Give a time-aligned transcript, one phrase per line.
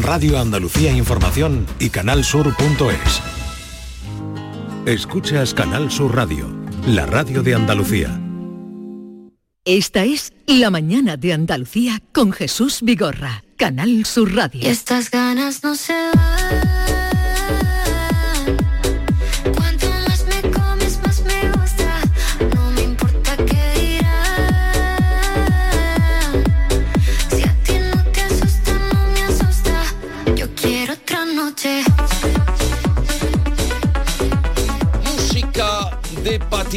[0.00, 3.20] Radio Andalucía Información y canalsur.es.
[4.86, 6.48] Escuchas Canal Sur Radio,
[6.86, 8.20] la radio de Andalucía.
[9.64, 14.62] Esta es La mañana de Andalucía con Jesús Vigorra, Canal Sur Radio.
[14.62, 17.01] Estas ganas no se van.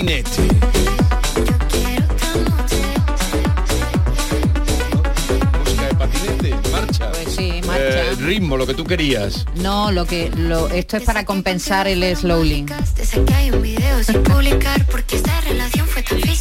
[0.04, 0.42] Marcha.
[7.78, 9.46] Eh, ritmo, lo que tú querías.
[9.56, 12.78] No, lo que lo, esto es para compensar el física.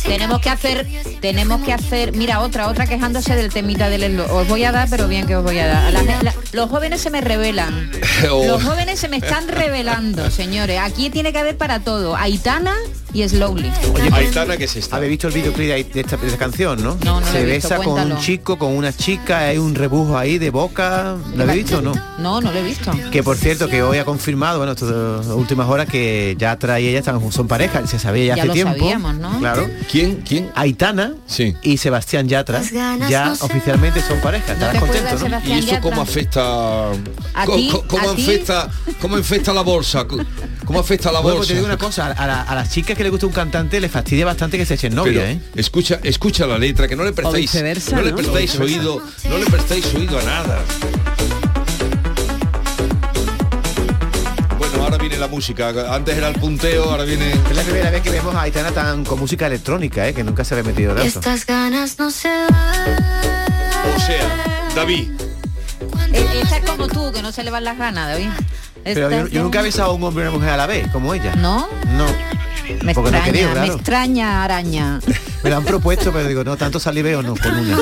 [0.09, 0.87] Tenemos que hacer,
[1.21, 4.37] tenemos que hacer, mira, otra, otra quejándose del temita del slow.
[4.37, 5.87] Os voy a dar, pero bien que os voy a dar.
[5.87, 7.91] A la- la- los jóvenes se me revelan.
[8.23, 10.79] Los jóvenes se me están revelando, señores.
[10.81, 12.17] Aquí tiene que haber para todo.
[12.17, 12.75] Aitana
[13.15, 13.71] y Slowly.
[14.13, 14.97] Aitana, ¿qué es esta?
[14.97, 16.97] ¿Habéis visto el videoclip de, de esta, de esta canción, no?
[17.05, 18.15] No, no lo Se he visto, besa con cuéntalo.
[18.17, 21.17] un chico, con una chica, hay un rebujo ahí de boca.
[21.37, 21.93] ¿Lo habéis visto o no?
[22.19, 22.93] No, no lo he visto.
[23.11, 26.89] Que por cierto, que hoy ha confirmado, bueno, estas últimas horas, que ya trae y
[26.89, 28.73] ella están, son pareja, se sabía ya, Ya hace lo tiempo.
[28.79, 29.39] sabíamos, ¿no?
[29.39, 29.69] Claro.
[29.91, 30.17] ¿Quién?
[30.27, 30.51] ¿Quién?
[30.55, 31.55] Aitana Sí.
[31.63, 32.63] y Sebastián Yatra
[33.09, 34.53] ya oficialmente son pareja.
[34.53, 35.27] Estarás te contento, acuerdas, ¿no?
[35.29, 35.59] Sebastián?
[35.59, 36.91] ¿Y eso cómo afecta?
[36.91, 37.69] ¿A co- ti?
[37.71, 38.23] co- ¿Cómo, ¿A ti?
[38.23, 38.69] afecta?
[39.01, 40.05] ¿Cómo afecta la bolsa?
[40.07, 40.19] Co-
[40.65, 41.39] ¿Cómo afecta la Bueno, bolsa?
[41.39, 43.81] pues te digo una cosa, a, la- a las chicas que le gusta un cantante
[43.81, 45.41] le fastidia bastante que se echen novia, Pero ¿eh?
[45.57, 47.55] escucha, escucha la letra, que no le prestáis,
[47.93, 48.17] no le ¿no?
[48.17, 50.61] prestáis oído, no le prestáis oído a nada.
[54.59, 55.73] Bueno, ahora viene la música.
[55.95, 57.31] Antes era el punteo, ahora viene.
[57.33, 60.15] Es la primera vez que vemos a Aitana tan con música electrónica, ¿eh?
[60.15, 61.07] que nunca se había metido tanto.
[61.19, 62.97] estas ganas no se van.
[63.97, 65.11] O sea, David.
[66.13, 68.29] E- Esta es como tú, que no se le van las ganas, David.
[68.85, 71.15] Pero yo, nunca he besado a un hombre y una mujer a la vez, como
[71.15, 71.35] ella.
[71.37, 71.67] ¿No?
[71.97, 72.07] No.
[72.83, 73.75] Me Porque no extraña, querido, me claro.
[73.75, 75.01] extraña araña.
[75.43, 77.77] Me lo han propuesto, pero digo, no, tanto saliveo no, con una.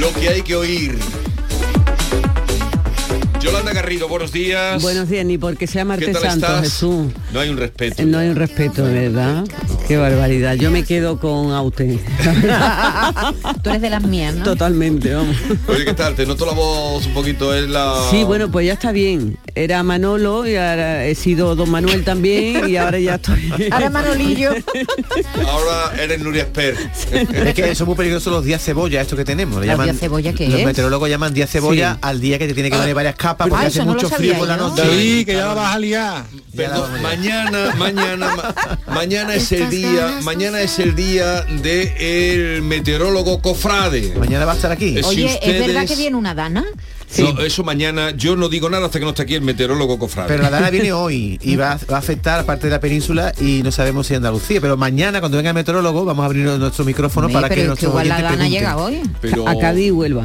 [0.00, 0.98] Lo que hay que oír.
[3.40, 4.82] Yolanda Garrido, buenos días.
[4.82, 6.62] Buenos días, ni porque sea ¿Qué martes tal santo, estás?
[6.62, 7.12] Jesús.
[7.32, 8.02] No hay un respeto.
[8.04, 9.44] No hay un respeto, verdad.
[9.86, 10.54] Qué barbaridad.
[10.54, 12.00] Yo me quedo con Aute.
[13.62, 14.44] Tú eres de las mías, ¿no?
[14.44, 15.36] Totalmente, vamos.
[15.68, 16.14] Oye, ¿qué tal?
[16.14, 17.94] Te noto la voz un poquito, es la...
[18.10, 19.38] Sí, bueno, pues ya está bien.
[19.56, 23.52] Era Manolo y ahora he sido Don Manuel también y ahora ya estoy.
[23.70, 24.50] Ahora Manolillo.
[25.46, 26.76] Ahora eres Nuria Esper.
[27.12, 29.60] Es que son muy peligrosos los días cebolla, esto que tenemos.
[29.60, 30.66] Le ¿Los llaman, días cebolla qué Los es?
[30.66, 31.98] meteorólogos llaman días cebolla Sí.
[32.02, 34.32] al día que te tiene que poner varias capas porque Ah, hace no mucho sabía
[34.32, 34.82] frío por la noche.
[34.98, 36.24] Sí, que ya la vas a liar.
[36.56, 38.54] Perdón, mañana, mañana, ma-
[38.92, 44.14] mañana es el día, mañana es el día de el meteorólogo Cofrade.
[44.18, 44.98] Mañana va a estar aquí.
[44.98, 46.64] Eh, Si Oye, ¿es verdad que viene una dana?
[47.22, 50.28] No, eso mañana, yo no digo nada hasta que no esté aquí el meteorólogo Cofrade.
[50.28, 53.62] Pero la dana viene hoy y va, va a afectar parte de la península y
[53.62, 54.60] no sabemos si Andalucía.
[54.60, 57.64] Pero mañana, cuando venga el meteorólogo, vamos a abrir nuestro micrófono para pero que es
[57.64, 59.00] que nuestros igual la dana llega hoy.
[59.20, 60.24] Pero- A Cádiz y Huelva.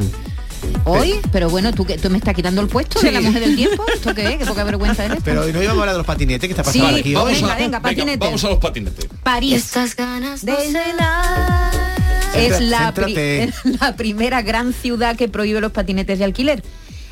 [0.84, 1.14] ¿Hoy?
[1.32, 3.84] Pero bueno, ¿tú, que, ¿tú me estás quitando el puesto de la mujer del tiempo?
[3.92, 4.36] ¿Esto qué es?
[4.38, 5.18] Qué poca vergüenza eres.
[5.24, 7.30] Pero hoy no íbamos a hablar de los patinetes que está pasando Sí, aquí vamos
[7.30, 7.34] hoy.
[7.40, 8.18] venga, a, venga, patinete.
[8.18, 9.06] vamos a los patinetes.
[9.22, 9.54] París.
[9.54, 11.70] Estas ganas de cenar.
[12.34, 13.42] Es Céntrate, la, pri- céntrate.
[13.44, 16.62] es la primera gran ciudad que prohíbe los patinetes de alquiler.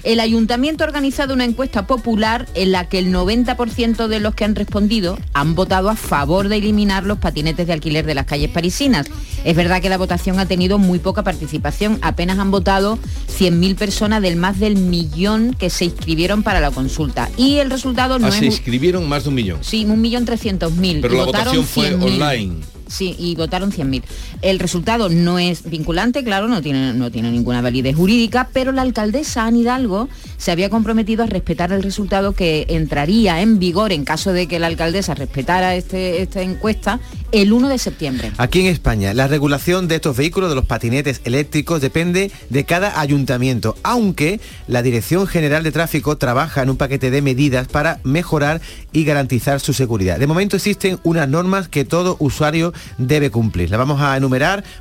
[0.08, 4.46] El ayuntamiento ha organizado una encuesta popular en la que el 90% de los que
[4.46, 8.48] han respondido han votado a favor de eliminar los patinetes de alquiler de las calles
[8.50, 9.06] parisinas.
[9.44, 12.98] Es verdad que la votación ha tenido muy poca participación, apenas han votado
[13.38, 17.28] 100.000 personas del más del millón que se inscribieron para la consulta.
[17.36, 18.36] Y el resultado no Ah, es...
[18.36, 19.58] se inscribieron más de un millón.
[19.60, 21.02] Sí, un millón trescientos mil.
[21.02, 22.02] Pero Y la votaron votación fue 100.000.
[22.14, 22.54] online.
[22.88, 24.02] Sí, y votaron 100.000.
[24.42, 28.82] El resultado no es vinculante, claro, no tiene, no tiene ninguna validez jurídica, pero la
[28.82, 34.04] alcaldesa Anne Hidalgo se había comprometido a respetar el resultado que entraría en vigor en
[34.04, 37.00] caso de que la alcaldesa respetara este, esta encuesta
[37.32, 38.32] el 1 de septiembre.
[38.38, 43.00] Aquí en España, la regulación de estos vehículos, de los patinetes eléctricos, depende de cada
[43.00, 48.60] ayuntamiento, aunque la Dirección General de Tráfico trabaja en un paquete de medidas para mejorar
[48.92, 50.18] y garantizar su seguridad.
[50.18, 53.70] De momento existen unas normas que todo usuario debe cumplir.
[53.70, 54.16] Las vamos a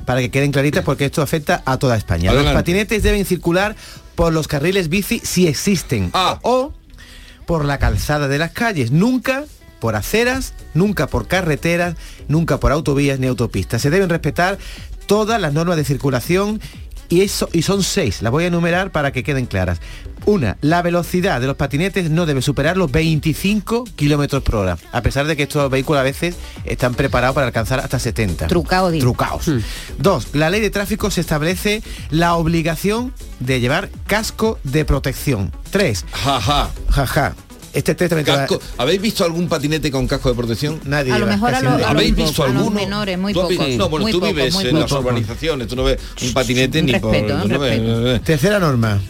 [0.04, 2.30] para que queden claritas porque esto afecta a toda España.
[2.30, 2.52] Adelante.
[2.52, 3.74] Los patinetes deben circular
[4.14, 6.38] por los carriles bici si existen Ah.
[6.42, 6.72] o
[7.46, 9.44] por la calzada de las calles, nunca
[9.80, 11.94] por aceras, nunca por carreteras,
[12.26, 13.80] nunca por autovías ni autopistas.
[13.80, 14.58] Se deben respetar
[15.06, 16.60] todas las normas de circulación
[17.08, 19.80] Y, eso, y son seis, las voy a enumerar para que queden claras.
[20.26, 25.00] Una, la velocidad de los patinetes no debe superar los 25 kilómetros por hora, a
[25.00, 28.46] pesar de que estos vehículos a veces están preparados para alcanzar hasta 70.
[28.46, 28.92] Trucao.
[28.98, 29.50] Trucaos.
[29.98, 35.50] Dos, la ley de tráfico se establece la obligación de llevar casco de protección.
[35.70, 36.70] Tres, Jaja.
[36.90, 37.34] jaja.
[37.72, 38.60] Este test también te va- Casco.
[38.78, 40.80] ¿Habéis visto algún patinete con casco de protección?
[40.84, 42.76] Nadie A lo lleva, mejor a lo- ¿Habéis visto a los alguno?
[42.80, 43.50] menores, muy poco.
[43.52, 44.82] No, bueno, Muy tú poco, vives muy en poco.
[44.82, 47.44] las urbanizaciones, tú no ves un patinete Un ni respeto, por...
[47.44, 48.22] un no ves-.
[48.24, 49.00] Tercera norma.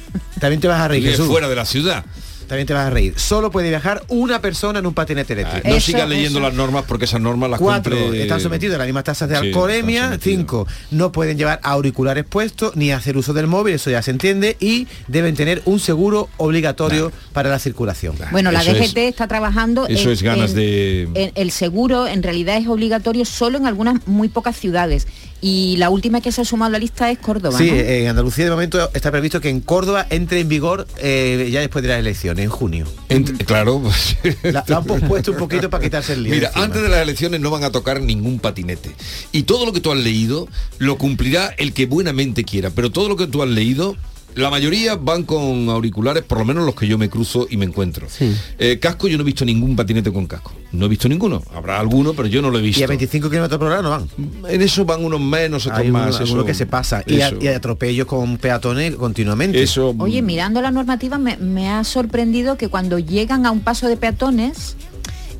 [0.40, 2.05] También te vas a reír, fuera de la ciudad.
[2.49, 3.15] También te vas a reír.
[3.17, 5.69] Solo puede viajar una persona en un patinete eléctrico.
[5.69, 6.49] No Eso, sigas leyendo eso.
[6.49, 9.39] las normas porque esas normas las Cuatro, cumple- están sometidos a las mismas tasas de
[9.39, 10.19] Sí, alcoholemia.
[10.21, 14.56] Cinco, no pueden llevar auriculares puestos ni hacer uso del móvil, eso ya se entiende.
[14.61, 18.17] Y deben tener un seguro obligatorio para la circulación.
[18.33, 21.51] Bueno, la Eso es- DGT está trabajando eso en- es ganas en- de- en- el
[21.51, 25.06] seguro en realidad es obligatorio solo en algunas muy pocas ciudades
[25.40, 27.56] y la última que se ha sumado a la lista es Córdoba.
[27.58, 27.76] Sí, ¿no?
[27.76, 31.82] en Andalucía de momento está previsto que en Córdoba entre en vigor eh, ya después
[31.82, 32.87] de las elecciones, en junio.
[33.08, 36.35] Ent- claro, pues, La, lo han pospuesto un poquito para quitarse el lío.
[36.35, 36.64] Mira, encima.
[36.64, 38.94] antes de las elecciones no van a tocar ningún patinete.
[39.32, 40.49] Y todo lo que tú has leído
[40.79, 42.70] lo cumplirá el que buenamente quiera.
[42.70, 43.96] Pero todo lo que tú has leído,
[44.38, 47.64] la mayoría van con auriculares, por lo menos los que yo me cruzo y me
[47.64, 48.06] encuentro.
[48.08, 48.35] Sí.
[48.58, 50.52] Eh, casco, yo no he visto ningún patinete con casco.
[50.73, 51.43] No he visto ninguno.
[51.55, 52.81] Habrá alguno, pero yo no lo he visto.
[52.81, 54.08] Y a 25 kilómetros por hora no van.
[54.49, 56.14] En eso van unos menos, otros Hay más.
[56.17, 57.02] uno, eso- que se pasa.
[57.06, 59.62] Y, a- y atropellos con peatones continuamente.
[59.62, 63.88] eso Oye, mirando la normativa me, me ha sorprendido que cuando llegan a un paso
[63.88, 64.76] de peatones,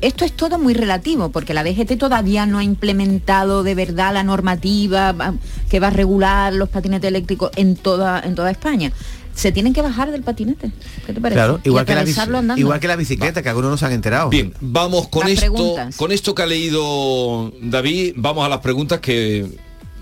[0.01, 4.23] esto es todo muy relativo, porque la DGT todavía no ha implementado de verdad la
[4.23, 5.33] normativa va-
[5.69, 8.91] que va a regular los patinetes eléctricos en toda, en toda España.
[9.35, 10.71] Se tienen que bajar del patinete.
[11.05, 11.35] ¿Qué te parece?
[11.37, 12.57] Claro, igual que, la, andando.
[12.57, 14.29] igual que la bicicleta, que algunos no se han enterado.
[14.29, 15.95] Bien, vamos con Las esto, preguntas.
[15.95, 19.47] con esto que ha leído David, vamos a las preguntas que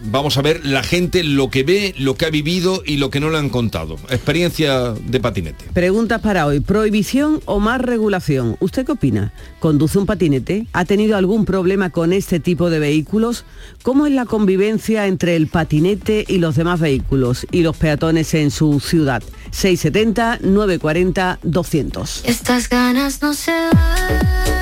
[0.03, 3.19] vamos a ver la gente lo que ve, lo que ha vivido y lo que
[3.19, 3.95] no le han contado.
[4.09, 5.65] Experiencia de patinete.
[5.73, 6.59] Preguntas para hoy.
[6.59, 8.57] ¿Prohibición o más regulación?
[8.59, 9.33] ¿Usted qué opina?
[9.59, 10.67] ¿Conduce un patinete?
[10.73, 13.45] ¿Ha tenido algún problema con este tipo de vehículos?
[13.83, 18.51] ¿Cómo es la convivencia entre el patinete y los demás vehículos y los peatones en
[18.51, 19.23] su ciudad?
[19.51, 22.23] 670 940 200.
[22.25, 24.56] Estas ganas no se van.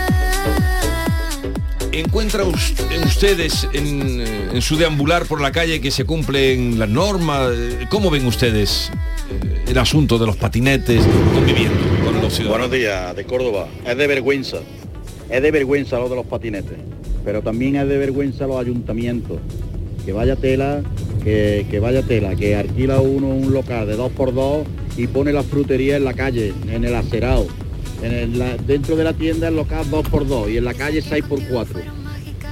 [2.00, 6.78] ¿Encuentra us- en ustedes en, eh, en su deambular por la calle que se cumplen
[6.78, 7.52] las normas?
[7.56, 8.92] Eh, ¿Cómo ven ustedes
[9.32, 11.02] eh, el asunto de los patinetes
[11.34, 12.68] conviviendo con los ciudadanos?
[12.70, 13.68] Buenos días, de Córdoba.
[13.88, 14.58] Es de vergüenza.
[15.30, 16.78] Es de vergüenza lo de los patinetes.
[17.24, 19.40] Pero también es de vergüenza los ayuntamientos.
[20.06, 20.84] Que vaya tela,
[21.24, 24.68] que, que vaya tela, que alquila uno un local de dos por dos
[24.98, 27.48] y pone la frutería en la calle, en el acerado.
[28.06, 30.74] En el- la- dentro de la tienda el local dos por dos y en la
[30.74, 31.80] calle 6 por 4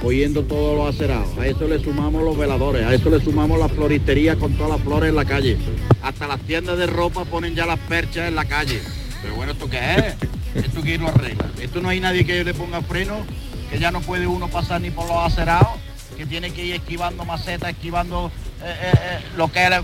[0.02, 1.28] Oyendo todos los acerados.
[1.38, 4.80] A eso le sumamos los veladores, a eso le sumamos las floristerías con todas las
[4.82, 5.56] flores en la calle.
[6.02, 8.80] Hasta las tiendas de ropa ponen ya las perchas en la calle.
[9.22, 10.14] Pero bueno, ¿esto qué es?
[10.66, 11.46] ¿Esto quién lo arregla?
[11.60, 13.16] ¿Esto no hay nadie que le ponga freno?
[13.70, 15.68] Que ya no puede uno pasar ni por los acerados,
[16.18, 18.30] que tiene que ir esquivando macetas, esquivando
[18.62, 19.82] eh, eh, eh, lo que era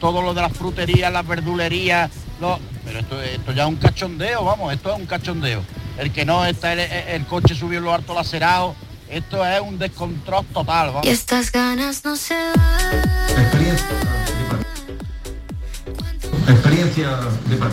[0.00, 2.10] todo lo de las fruterías, las verdulerías.
[2.40, 2.58] lo-
[2.88, 5.62] Pero esto, esto ya es un cachondeo, vamos, esto es un cachondeo.
[5.98, 8.74] El que no está el, el coche subió en lo alto lacerado,
[9.10, 11.06] esto es un descontrol total, vamos.
[11.06, 14.27] Y estas ganas no se van.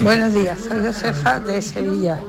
[0.03, 2.19] Buenos días, soy Josefa de Sevilla.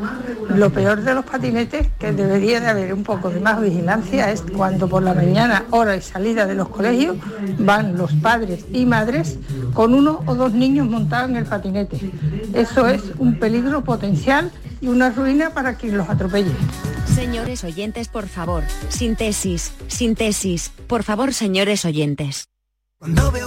[0.49, 4.43] Lo peor de los patinetes, que debería de haber un poco de más vigilancia, es
[4.57, 7.17] cuando por la mañana, hora y salida de los colegios,
[7.59, 9.39] van los padres y madres
[9.75, 12.13] con uno o dos niños montados en el patinete.
[12.55, 16.53] Eso es un peligro potencial y una ruina para quien los atropelle.
[17.13, 22.49] Señores oyentes, por favor, sintesis, sintesis, por favor, señores oyentes.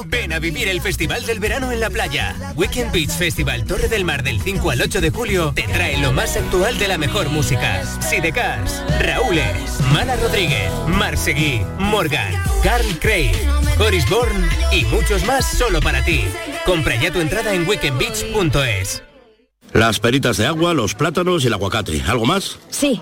[0.10, 2.36] Ven a vivir el Festival del Verano en la playa.
[2.56, 6.12] Weekend Beach Festival Torre del Mar del 5 al 8 de julio te trae lo
[6.14, 7.84] más actual de la mejor música.
[8.02, 13.34] Sidecars, Raúles, Mala Rodríguez, Marseguí, Morgan, Carl Craig,
[13.78, 16.24] Boris Bourne y muchos más solo para ti.
[16.66, 19.04] Compra ya tu entrada en weekendbeach.es.
[19.74, 22.02] Las peritas de agua, los plátanos y el aguacate.
[22.08, 22.58] ¿Algo más?
[22.70, 23.02] Sí,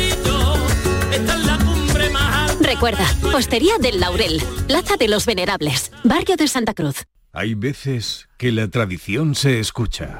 [2.81, 7.05] Recuerda, Hostería del Laurel, Plaza de los Venerables, Barrio de Santa Cruz.
[7.31, 10.17] Hay veces que la tradición se escucha.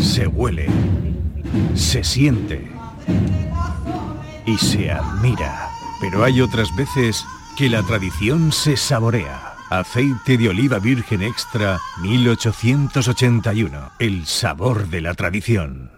[0.00, 0.68] Se huele.
[1.74, 2.66] Se siente.
[4.46, 5.68] Y se admira.
[6.00, 7.22] Pero hay otras veces
[7.58, 9.54] que la tradición se saborea.
[9.68, 13.92] Aceite de oliva virgen extra 1881.
[13.98, 15.90] El sabor de la tradición.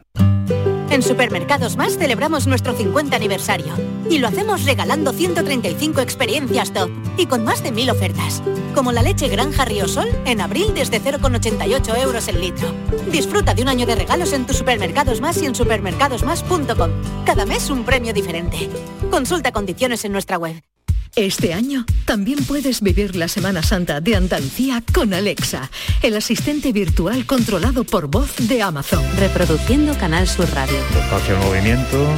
[0.93, 3.73] En Supermercados Más celebramos nuestro 50 aniversario
[4.11, 8.43] y lo hacemos regalando 135 experiencias top y con más de 1000 ofertas,
[8.75, 12.69] como la leche Granja Ríosol en abril desde 0,88 euros el litro.
[13.11, 16.91] Disfruta de un año de regalos en tus Supermercados Más y en supermercadosmás.com.
[17.25, 18.69] Cada mes un premio diferente.
[19.11, 20.63] Consulta condiciones en nuestra web.
[21.15, 27.27] Este año también puedes vivir la Semana Santa de Andalucía con Alexa, el asistente virtual
[27.27, 29.05] controlado por voz de Amazon.
[29.19, 30.79] Reproduciendo Canal Sur Radio.
[30.95, 32.15] Despacio el movimiento.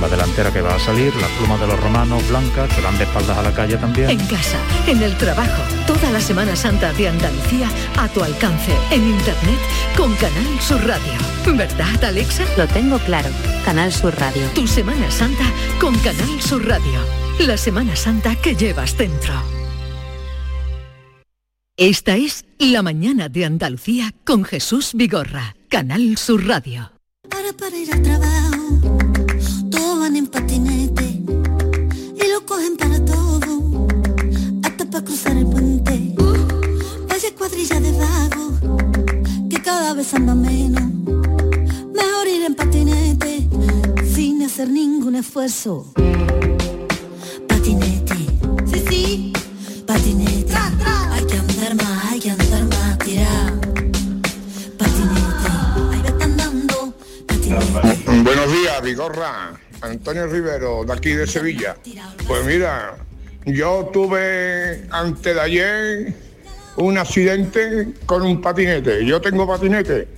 [0.00, 3.04] La delantera que va a salir, las plumas de los romanos blancas que van de
[3.04, 4.10] espaldas a la calle también.
[4.10, 9.06] En casa, en el trabajo, toda la Semana Santa de Andalucía a tu alcance, en
[9.06, 9.58] internet
[9.96, 11.12] con Canal Sur Radio.
[11.46, 12.44] ¿Verdad, Alexa?
[12.56, 13.28] Lo tengo claro.
[13.64, 14.46] Canal Sur Radio.
[14.54, 15.44] Tu Semana Santa
[15.80, 17.00] con Canal Sur Radio.
[17.40, 19.34] La Semana Santa que llevas dentro.
[21.76, 26.92] Esta es La mañana de Andalucía con Jesús Vigorra, Canal Sur Radio.
[27.28, 29.09] Para ir al trabajo,
[30.50, 33.86] patinete y lo cogen para todo,
[34.64, 36.12] hasta para cruzar el puente.
[37.08, 38.54] Vaya cuadrilla de vagos,
[39.48, 40.82] que cada vez anda menos.
[41.94, 43.48] Mejor ir en patinete,
[44.12, 45.92] sin hacer ningún esfuerzo.
[47.46, 48.16] Patinete,
[48.66, 49.32] sí, sí,
[49.86, 50.52] patinete.
[51.12, 53.60] Hay que andar más, hay que andar más, tirar.
[54.76, 55.48] Patinete,
[55.92, 56.94] ahí va andando.
[58.24, 59.60] Buenos días, Vigorra.
[59.82, 61.76] Antonio Rivero, de aquí de Sevilla.
[62.26, 62.96] Pues mira,
[63.46, 66.14] yo tuve antes de ayer
[66.76, 69.04] un accidente con un patinete.
[69.04, 70.08] Yo tengo patinete.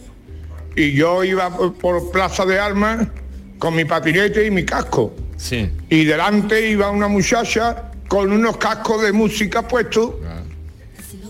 [0.74, 3.06] Y yo iba por, Plaza de Armas
[3.58, 5.14] con mi patinete y mi casco.
[5.36, 5.70] Sí.
[5.88, 10.14] Y delante iba una muchacha con unos cascos de música puestos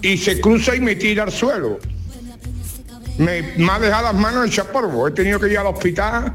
[0.01, 1.79] y se cruza y me tira al suelo.
[3.19, 5.07] Me, me ha dejado las manos hechas polvo.
[5.07, 6.33] He tenido que ir al hospital.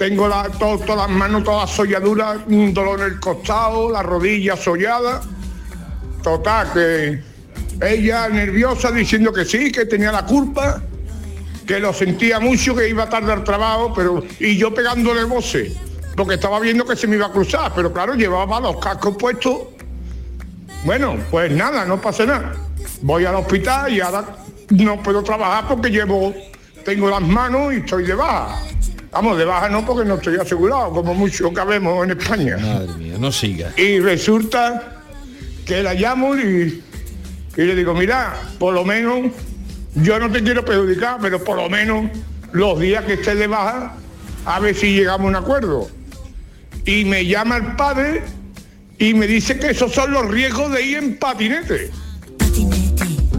[0.00, 4.56] Tengo la- to- todas las manos, todas solladuras, un dolor en el costado, la rodilla
[4.56, 5.20] sollada.
[6.22, 7.22] Total, que
[7.86, 10.80] ella nerviosa diciendo que sí, que tenía la culpa,
[11.66, 15.74] que lo sentía mucho, que iba tarde al trabajo, pero y yo pegándole voces,
[16.16, 19.54] porque estaba viendo que se me iba a cruzar, pero claro, llevaba los cascos puestos.
[20.86, 22.54] Bueno, pues nada, no pasa nada.
[23.02, 24.24] Voy al hospital y ahora
[24.70, 26.34] no puedo trabajar porque llevo,
[26.86, 28.62] tengo las manos y estoy de baja.
[29.12, 32.56] Vamos, de baja no porque no estoy asegurado, como mucho cabemos en España.
[32.58, 33.72] Madre mía, no siga.
[33.76, 35.02] Y resulta
[35.66, 36.82] que la llamo y,
[37.56, 39.32] y le digo, mira, por lo menos,
[39.96, 42.08] yo no te quiero perjudicar, pero por lo menos
[42.52, 43.94] los días que estés de baja,
[44.44, 45.88] a ver si llegamos a un acuerdo.
[46.84, 48.22] Y me llama el padre
[48.98, 51.90] y me dice que esos son los riesgos de ir en patinete.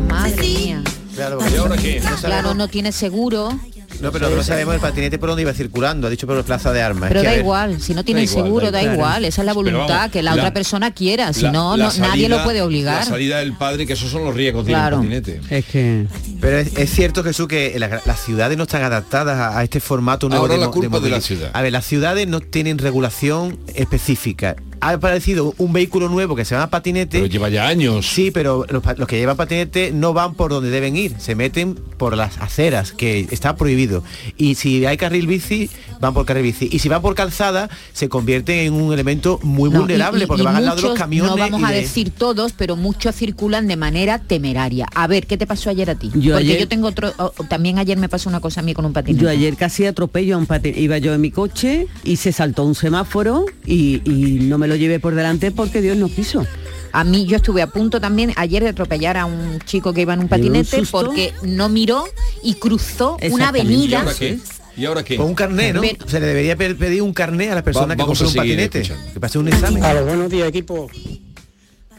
[0.09, 0.83] Madre mía.
[1.15, 1.99] Claro, ¿Y ahora qué?
[2.01, 3.57] No Claro, no tiene seguro.
[4.01, 6.71] No, pero no sabemos el patinete por dónde iba circulando, ha dicho por la plaza
[6.73, 7.09] de armas.
[7.09, 8.95] Pero Es que, da igual, si no tiene igual, seguro, da da igual.
[8.97, 9.25] igual.
[9.25, 11.31] Esa es la voluntad, vamos, que la, la- otra persona quiera.
[11.33, 12.99] Si La- no, la no nadie lo puede obligar.
[12.99, 14.97] La salida del padre, que esos son los riesgos Claro.
[14.97, 15.41] patinete.
[15.49, 16.07] Es que...
[16.39, 19.79] Pero es, es cierto, Jesús, que la- las ciudades no están adaptadas a, a este
[19.79, 21.51] formato nuevo Ahora de la culpa de la ciudad.
[21.53, 26.55] A ver, las ciudades no tienen regulación específica ha aparecido un vehículo nuevo que se
[26.55, 27.19] llama patinete.
[27.19, 28.05] Pero lleva ya años.
[28.07, 32.17] Sí, pero los, que llevan patinete no van por donde deben ir, se meten por
[32.17, 34.03] las aceras, que está prohibido.
[34.37, 35.69] Y si hay carril bici,
[35.99, 36.67] van por carril bici.
[36.71, 40.27] Y si van por calzada, se convierten en un elemento muy No, vulnerable, y- y-
[40.27, 41.31] porque y van al lado de los camiones.
[41.31, 44.87] No vamos y a de- decir todos, pero muchos circulan de manera temeraria.
[44.95, 46.07] A ver, ¿qué te pasó ayer a ti?
[46.15, 47.11] Yo Porque ayer- yo tengo otro,
[47.49, 49.23] también ayer me pasó una cosa a mí con un patinete.
[49.23, 50.81] Yo ayer casi atropello a un patinete.
[50.81, 54.70] Iba yo en mi coche y se saltó un semáforo y, y no me lo
[54.75, 56.45] llevé por delante porque Dios no quiso.
[56.93, 60.13] A mí yo estuve a punto también ayer de atropellar a un chico que iba
[60.13, 62.03] en un ¿Le dio un patinete porque no miró
[62.43, 63.73] y cruzó una Exactamente.
[63.73, 64.41] ¿Y avenida.
[64.77, 65.15] ¿Y ahora qué?
[65.17, 65.81] Con un carné, ¿no?
[65.81, 68.27] Pero- Se le debería pe- pedir un carné a la persona Va- que vamos compra
[68.27, 68.81] a un patinete.
[68.81, 69.13] escuchando.
[69.13, 69.83] Que pase un examen.
[69.83, 70.89] A los buenos días, equipo.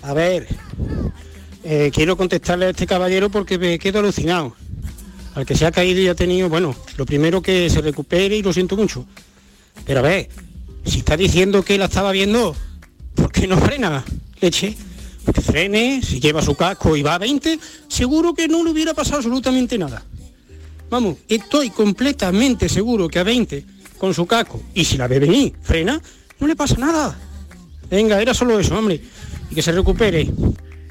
[0.03, 0.49] A ver,
[1.65, 4.55] eh, quiero contestarle a este caballero porque me quedo alucinado.
[5.35, 8.43] Al que se ha caído y ha tenido, bueno, lo primero que se recupere y
[8.43, 9.07] lo siento mucho.
[9.87, 10.29] Pero a ver,
[10.85, 12.55] si está diciendo que la estaba viendo,
[13.15, 14.05] ¿por qué no frena?
[14.41, 14.77] Leche.
[15.33, 18.93] Que frene, si lleva su casco y va a 20, seguro que no le hubiera
[18.93, 20.03] pasado absolutamente nada.
[20.91, 23.65] Vamos, estoy completamente seguro que a 20
[23.99, 26.01] con su casco y si la ve venir, frena,
[26.41, 27.17] no le pasa nada.
[27.89, 29.01] Venga, era solo eso, hombre.
[29.51, 30.29] Y que se recupere.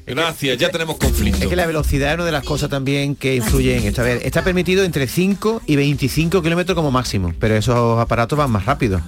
[0.06, 1.42] Gracias, ya tenemos conflicto.
[1.42, 4.00] Es que la velocidad es una de las cosas también que influye en esto.
[4.00, 8.50] A ver, está permitido entre 5 y 25 kilómetros como máximo, pero esos aparatos van
[8.50, 9.00] más rápido.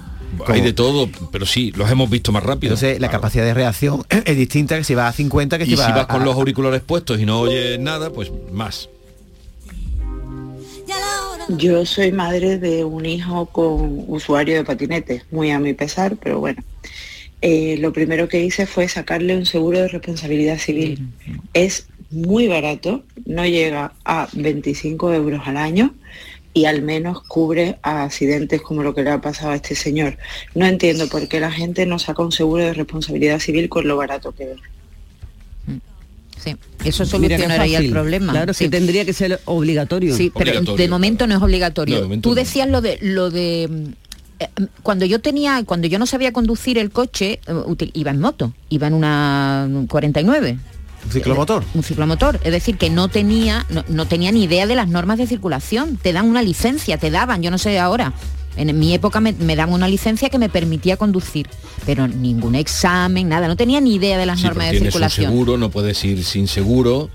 [0.47, 2.73] Hay de todo, pero sí, los hemos visto más rápido.
[2.73, 5.77] Entonces la capacidad de reacción es distinta que si va a 50 que si y
[5.77, 8.89] si vas con a- los auriculares puestos y no oyes nada, pues más.
[11.49, 16.39] Yo soy madre de un hijo con usuario de patinete, muy a mi pesar, pero
[16.39, 16.63] bueno.
[17.41, 21.07] Eh, lo primero que hice fue sacarle un seguro de responsabilidad civil.
[21.53, 25.93] Es muy barato, no llega a 25 euros al año
[26.55, 30.17] y al menos cubre a accidentes como lo que le ha pasado a este señor.
[30.55, 33.97] No entiendo por qué la gente no saca un seguro de responsabilidad civil con lo
[33.97, 34.57] barato que es.
[36.41, 38.31] Sí, eso solucionaría el problema.
[38.31, 38.65] Claro, sí.
[38.65, 40.15] que tendría que ser obligatorio.
[40.15, 41.95] Sí, pero de momento no es obligatorio.
[41.95, 42.35] No, de momento Tú no.
[42.35, 43.63] decías lo de lo de
[44.39, 44.47] eh,
[44.81, 48.53] cuando yo tenía, cuando yo no sabía conducir el coche, eh, util- iba en moto,
[48.69, 50.57] iba en una 49.
[51.05, 51.63] ¿Un ciclomotor?
[51.73, 52.39] Un ciclomotor.
[52.43, 55.97] Es decir, que no tenía, no, no tenía ni idea de las normas de circulación.
[55.97, 58.13] Te dan una licencia, te daban, yo no sé ahora.
[58.57, 61.47] En mi época me, me daban una licencia que me permitía conducir,
[61.85, 63.47] pero ningún examen, nada.
[63.49, 65.29] No tenía ni idea de las Sí, normas de un circulación.
[65.31, 67.09] seguro, no puedes ir sin seguro.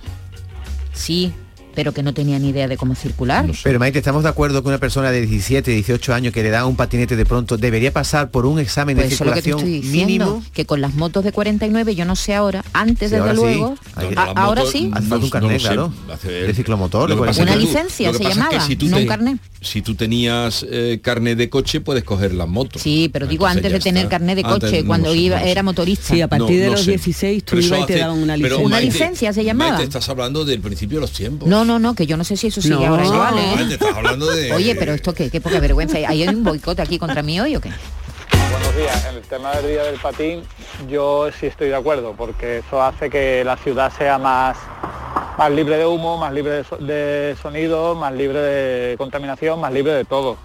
[0.92, 1.32] Sí,
[1.74, 3.46] pero que no tenía ni idea de cómo circular.
[3.62, 6.66] Pero Maite, ¿estamos de acuerdo que una persona de 17, 18 años que le da
[6.66, 9.42] un patinete de pronto debería pasar por un examen Pues de eso es lo que
[9.42, 10.44] te circulación diciendo, mínimo?
[10.52, 13.40] que con las motos de 49, yo no sé ahora, antes Sí, desde ahora sí.
[13.40, 14.90] luego, a- las ahora sí.
[14.92, 15.92] Hace falta un carnet, no claro.
[16.12, 17.08] hace- De ciclomotor.
[17.08, 19.06] Que Una que tú- licencia que se pasa es que llamaba, si tú no un
[19.06, 19.38] carnet.
[19.62, 22.80] Si tú tenías eh, carnet de coche, puedes coger las motos.
[22.82, 26.14] Sí, pero digo Entonces antes de tener carnet de coche, cuando iba era motorista.
[26.14, 26.92] Sí, a partir de los sé.
[26.92, 28.64] 16 tú ibas y te daban una licencia.
[28.66, 29.82] Una licencia se llamaba.
[29.82, 31.48] Estás hablando del principio de los tiempos.
[31.60, 32.86] No, no, no, que yo no sé si eso sigue No.
[32.86, 33.52] ahora igual, ¿eh?
[33.54, 34.50] Maite, estás hablando de...
[34.54, 35.98] Oye, pero esto qué, qué poca vergüenza.
[35.98, 37.70] ¿Hay un boicot aquí contra mí hoy o qué?
[38.50, 39.04] Buenos días.
[39.10, 40.42] En el tema del día del patín,
[40.88, 44.56] yo sí estoy de acuerdo, porque eso hace que la ciudad sea más,
[45.36, 49.70] más libre de humo, más libre de, so- de sonido, más libre de contaminación, más
[49.70, 50.38] libre de todo.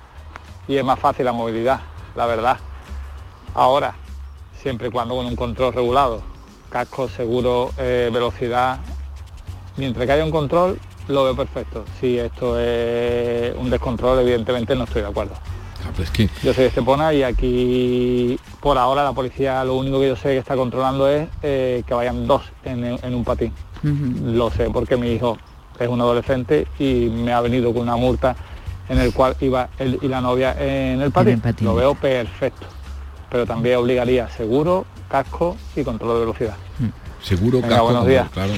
[0.68, 1.80] Y es más fácil la movilidad,
[2.14, 2.58] la verdad.
[3.54, 3.96] Ahora,
[4.62, 6.22] siempre y cuando con un control regulado,
[6.70, 8.80] casco, seguro, eh, velocidad,
[9.78, 11.86] mientras que haya un control, lo veo perfecto.
[12.00, 15.34] Si esto es un descontrol, evidentemente no estoy de acuerdo.
[15.86, 20.00] Ah, pues que- Yo soy de Estepona y aquí por ahora la policía lo único
[20.00, 23.54] que yo sé que está controlando es eh, que vayan dos en, en un patín.
[24.24, 25.38] Lo sé porque mi hijo
[25.80, 28.36] es un adolescente y me ha venido con una multa
[28.90, 31.42] en el cual iba él y la novia en el patín.
[31.62, 32.66] Lo veo perfecto.
[33.30, 36.56] Pero también obligaría seguro, casco y control de velocidad.
[37.22, 38.30] Seguro, Venga, casco, buenos como- días.
[38.32, 38.54] claro.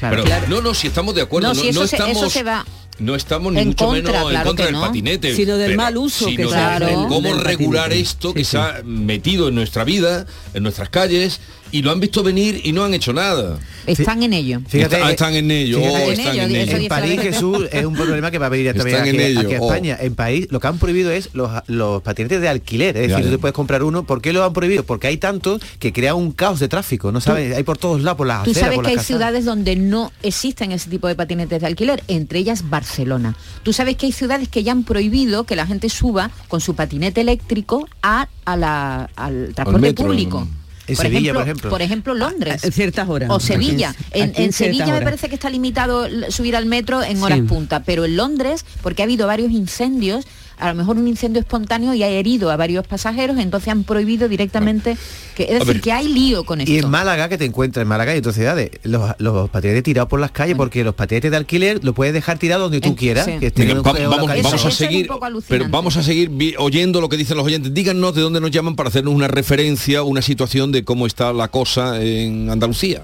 [0.00, 0.16] Claro.
[0.16, 0.46] Pero, Claro.
[0.48, 2.32] No, no, si estamos de acuerdo, No, no, si eso no se- eso estamos...
[2.32, 2.64] se va
[2.98, 4.80] No estamos ni en mucho contra, menos en claro contra del no.
[4.82, 5.34] patinete.
[5.36, 8.08] Sino del pero mal uso sino que se de del- cómo regular patinete.
[8.08, 11.40] esto que se ha metido en nuestra vida, en nuestras calles,
[11.72, 13.58] y lo han visto venir y no han hecho nada.
[13.86, 14.60] Están en ello.
[14.70, 16.76] Está- están en ello, fíjate, oh, están en ello.
[16.76, 19.60] En París, Jesús, es un problema que va a venir también Están aquí, ello, a
[19.60, 19.72] oh.
[19.72, 19.98] España.
[20.00, 22.96] En París lo que han prohibido es los, los patinetes de alquiler.
[22.96, 23.30] Es Ya, decir, ya.
[23.30, 24.04] tú te puedes comprar uno.
[24.06, 24.84] ¿Por qué lo han prohibido?
[24.84, 27.10] Porque hay tantos que crea un caos de tráfico.
[27.10, 29.44] No sabes, hay por todos lados, por las Tú aceras, sabes por que hay ciudades
[29.44, 33.34] donde no existen ese tipo de patinetes de alquiler, entre ellas Barcelona.
[33.62, 36.74] Tú sabes que hay ciudades que ya han prohibido que la gente suba con su
[36.74, 40.46] patinete eléctrico a, a la- al transporte metro, público.
[40.86, 41.70] En Sevilla, por ejemplo.
[41.70, 42.64] Por ejemplo, Londres.
[42.64, 43.30] En ciertas horas.
[43.30, 43.90] O Sevilla.
[43.90, 47.22] Aquí En, aquí en ciertas Sevilla me parece que está limitado subir al metro en
[47.22, 47.44] horas Sí.
[47.44, 50.24] punta, pero en Londres, porque ha habido varios incendios,
[50.58, 54.28] a lo mejor un incendio espontáneo y ha herido a varios pasajeros, entonces han prohibido
[54.28, 54.96] directamente
[55.36, 56.72] que es decir, que hay lío con esto.
[56.72, 60.08] Y en Málaga, que te encuentras en Málaga y otras ciudades, los, los patinetes tirados
[60.08, 63.24] por las calles, porque los patinetes de alquiler lo puedes dejar tirado donde tú quieras.
[63.24, 63.38] sí.
[63.40, 65.08] que estén Venga, va- vamos, vamos a Eso seguir,
[65.48, 67.72] pero vamos a seguir oyendo lo que dicen los oyentes.
[67.74, 71.48] Díganos de dónde nos llaman para hacernos una referencia, una situación de cómo está la
[71.48, 73.02] cosa en Andalucía.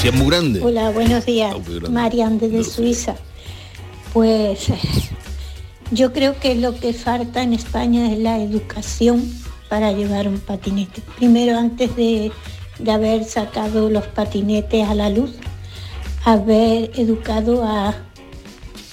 [0.00, 0.60] Si es muy grande.
[0.62, 1.54] Hola, buenos días.
[1.90, 3.16] Marian desde Suiza.
[4.12, 4.68] Pues
[5.90, 9.22] yo creo que lo que falta en España es la educación
[9.68, 11.02] para llevar un patinete.
[11.16, 12.32] Primero, antes de,
[12.78, 15.30] de haber sacado los patinetes a la luz,
[16.24, 17.94] haber educado a-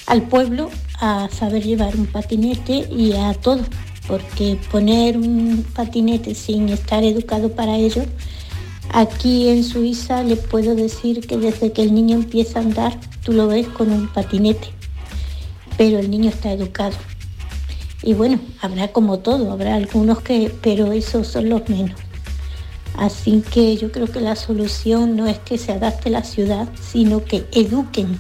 [0.08, 3.62] al pueblo a saber llevar un patinete y a todo,
[4.08, 8.04] porque poner un patinete sin estar educado para ello
[8.93, 13.32] Aquí en Suiza le puedo decir que desde que el niño empieza a andar, tú
[13.32, 14.67] lo ves con un patinete,
[15.77, 16.95] pero el niño está educado.
[18.03, 21.99] Y bueno, habrá como todo, habrá algunos que, pero esos son los menos.
[22.97, 27.23] Así que yo creo que la solución no es que se adapte la ciudad, sino
[27.23, 28.19] que eduquen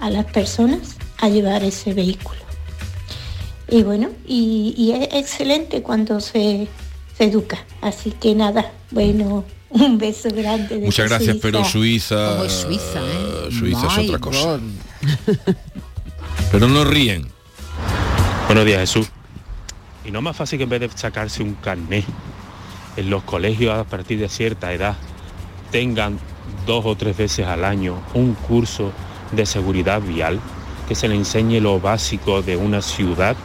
[0.00, 2.40] a las personas a llevar ese vehículo.
[3.68, 6.68] Y bueno, y, y es excelente cuando se,
[7.16, 7.64] se educa.
[7.80, 10.78] Así que nada, bueno, un beso grande.
[10.78, 11.42] Muchas gracias, Suiza.
[11.42, 12.28] pero Suiza...
[12.30, 13.48] Como es Suiza, ¿eh?
[13.50, 14.60] Suiza es otra cosa.
[16.50, 17.26] Pero no ríen.
[18.46, 19.08] Buenos días, Jesús.
[20.04, 22.04] Y no es más fácil que en vez de sacarse un carné
[22.96, 24.96] en los colegios a partir de cierta edad
[25.70, 26.18] tengan
[26.64, 28.92] dos o tres veces al año un curso
[29.32, 30.40] de seguridad vial
[30.88, 33.36] que se le enseñe lo básico de una ciudad.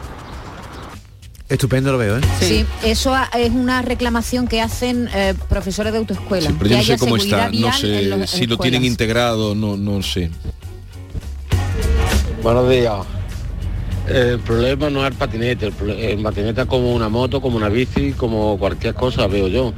[1.50, 2.22] Estupendo lo veo, ¿eh?
[2.40, 6.48] Sí, eso a- es una reclamación que hacen eh, profesores de autoescuela.
[6.48, 8.58] Sí, pero que yo no sé cómo está, no sé en los- en si lo
[8.58, 10.30] tienen integrado, no, no sé.
[12.44, 13.06] Buenos días.
[14.10, 18.14] El problema no es el patinete, el, patinete es como una moto, como una bici,
[18.14, 19.72] como cualquier cosa, veo yo.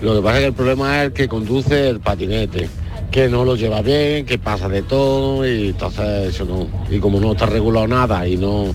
[0.00, 2.70] Lo que pasa es que el problema es que conduce el patinete,
[3.10, 6.68] que no lo lleva bien, que pasa de todo y entonces eso no.
[6.90, 8.74] Y como no está regulado nada y no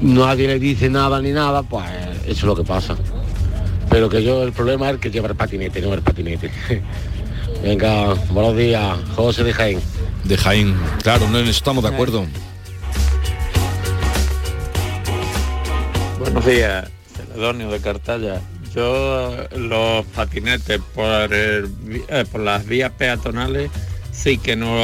[0.00, 1.86] nadie le dice nada ni nada, pues
[2.22, 2.96] eso es lo que pasa.
[3.90, 6.52] Pero que yo el problema es que lleva el patinete, no el patinete.
[7.64, 9.95] Venga, buenos días, José de Jaén.
[10.26, 12.26] De Jaén, claro, no estamos de acuerdo.
[16.18, 18.40] Buenos días, Celedonio de Cartaya.
[18.74, 21.64] Yo los patinetes por, eh,
[22.30, 23.70] por las vías peatonales
[24.10, 24.76] sí que no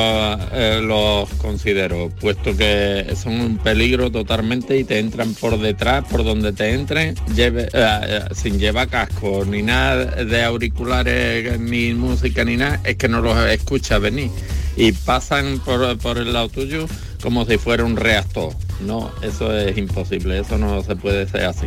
[0.53, 6.23] eh, los considero, puesto que son un peligro totalmente y te entran por detrás, por
[6.23, 12.57] donde te entren, lleve- eh, sin llevar casco, ni nada de auriculares, ni música, ni
[12.57, 14.31] nada, es que no los escuchas venir.
[14.77, 16.87] Y pasan por, por el lado tuyo
[17.23, 18.53] como si fuera un reactor.
[18.85, 21.67] No, eso es imposible, eso no se puede ser así.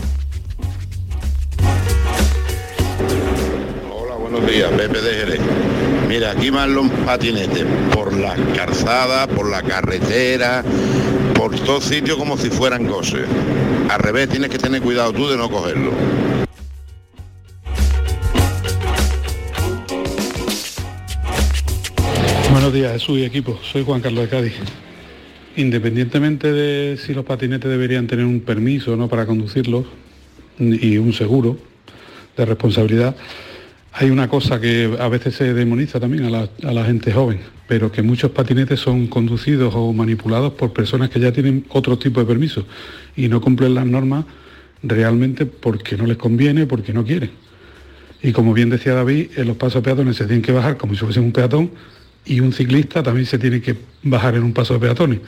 [3.90, 5.42] Hola, buenos días, Pepe de Jerez.
[6.08, 10.64] Mira, aquí van los patinetes por las calzadas, por la carretera,
[11.34, 13.26] por todos sitios como si fueran coches.
[13.90, 15.92] Al revés, tienes que tener cuidado tú de no cogerlo.
[22.66, 23.60] Buenos días, Jesús y equipo.
[23.62, 24.54] Soy Juan Carlos de Cádiz.
[25.56, 29.86] Independientemente de si los patinetes deberían tener un permiso o no para conducirlos
[30.58, 31.60] y un seguro
[32.36, 33.16] de responsabilidad,
[33.94, 38.02] hay una cosa que a veces se demoniza también a la, gente joven, pero que
[38.02, 42.66] muchos patinetes son conducidos o manipulados por personas que ya tienen otro tipo de permiso
[43.16, 44.26] y no cumplen las normas
[44.82, 47.30] realmente porque no les conviene, porque no quieren.
[48.24, 51.02] Y como bien decía David, en los pasos peatones se tienen que bajar como si
[51.02, 51.70] fuese un peatón
[52.26, 55.20] y un ciclista también se tiene que bajar en un paso de peatones.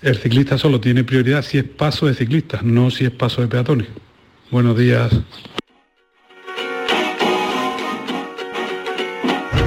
[0.00, 3.48] El ciclista solo tiene prioridad si es paso de ciclistas, no si es paso de
[3.48, 3.88] peatones.
[4.50, 5.12] Buenos días.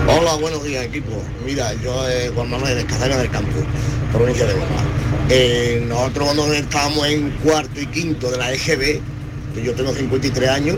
[0.07, 1.21] Hola, buenos días equipo.
[1.45, 3.51] Mira, yo eh, Juan Manuel de del Campo,
[4.11, 4.83] provincia de Huelva.
[5.29, 9.01] Eh, nosotros cuando estábamos en cuarto y quinto de la EGB,
[9.53, 10.77] que yo tengo 53 años,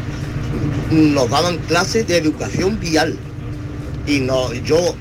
[0.91, 3.17] nos daban clases de educación vial.
[4.05, 4.95] Y no, yo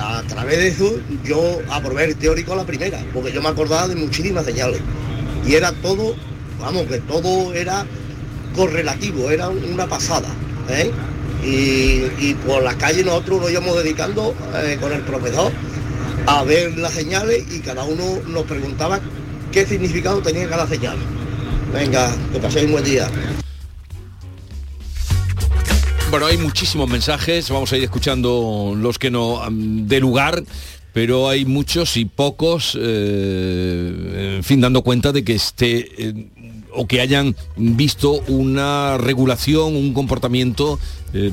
[0.00, 3.88] a través de eso yo aprobé el teórico a la primera, porque yo me acordaba
[3.88, 4.80] de muchísimas señales.
[5.46, 6.14] Y era todo,
[6.60, 7.84] vamos, que todo era
[8.56, 10.28] correlativo, era una pasada.
[10.70, 10.90] ¿eh?
[11.44, 15.52] Y, y por las calles nosotros nos íbamos dedicando eh, con el profesor
[16.26, 19.00] a ver las señales y cada uno nos preguntaba
[19.50, 20.96] qué significado tenía cada señal.
[21.72, 23.08] Venga, que paséis un buen día.
[26.12, 30.44] Bueno, hay muchísimos mensajes, vamos a ir escuchando los que no de lugar,
[30.92, 36.26] pero hay muchos y pocos, eh, en fin, dando cuenta de que esté eh,
[36.70, 40.78] o que hayan visto una regulación, un comportamiento
[41.14, 41.32] eh,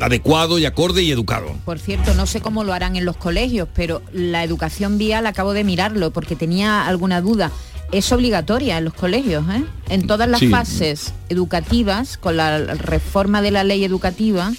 [0.00, 1.54] adecuado y acorde y educado.
[1.66, 5.52] Por cierto, no sé cómo lo harán en los colegios, pero la educación vial acabo
[5.52, 7.52] de mirarlo porque tenía alguna duda.
[7.92, 9.64] Es obligatoria en los colegios, ¿eh?
[9.90, 10.48] en todas las Sí.
[10.48, 14.50] fases educativas, con la reforma de la ley educativa,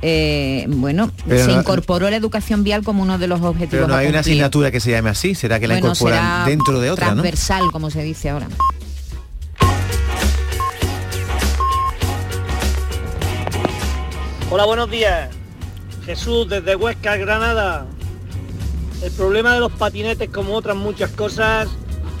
[0.00, 3.70] eh, bueno, Pero se no- incorporó la educación vial como uno de los objetivos.
[3.72, 6.18] Pero no a hay una asignatura que se llame así, será que la Bueno, incorporan
[6.22, 7.12] será dentro de otra, ¿no?
[7.14, 8.46] transversal, como se dice ahora.
[14.50, 15.30] Hola, buenos días.
[16.06, 17.86] Jesús, desde Huesca, Granada.
[19.02, 21.68] El problema de los patinetes, como otras muchas cosas,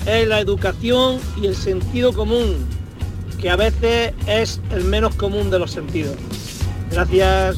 [0.08, 2.56] es la educación y el sentido común,
[3.40, 6.16] que a veces es el menos común de los sentidos.
[6.90, 7.56] Gracias.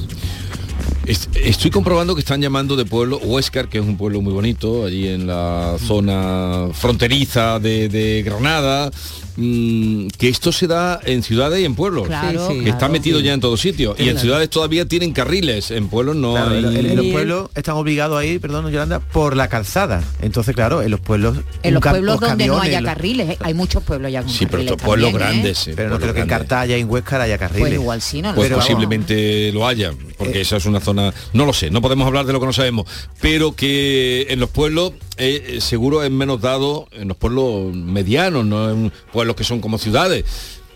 [1.06, 4.84] Est- Estoy comprobando que están llamando de pueblo Huéscar, que es un pueblo muy bonito,
[4.84, 8.90] allí en la zona fronteriza de, de Granada,
[9.40, 12.06] mm, que esto se da en ciudades y en pueblos.
[12.06, 12.64] Claro, Sí, sí.
[12.64, 13.24] que está claro, metido sí.
[13.24, 13.98] ya en todos sitios.
[13.98, 16.64] Y en ciudades todavía tienen carriles, en pueblos no Claro, hay...
[16.64, 20.02] en, en los pueblos están obligados a ir, perdón, Yolanda, por la calzada.
[20.22, 21.38] Entonces, claro, en los pueblos...
[21.62, 23.38] En los pueblos los donde no haya carriles, ¿eh?
[23.40, 25.32] hay muchos pueblos ya con Sí, pero estos pueblos también, ¿eh?
[25.34, 25.68] grandes.
[25.68, 26.28] eh, Pero no creo que en.
[26.28, 27.60] Cartaya y en Huescar haya carriles.
[27.62, 31.46] Pues igual sí, no lo Pues posiblemente lo haya, porque esa es una zona, no
[31.46, 32.86] lo sé, no podemos hablar de lo que no sabemos,
[33.20, 38.44] pero que en los pueblos eh, eh, seguro es menos dado, en los pueblos medianos,
[38.46, 40.24] no en pueblos que son como ciudades,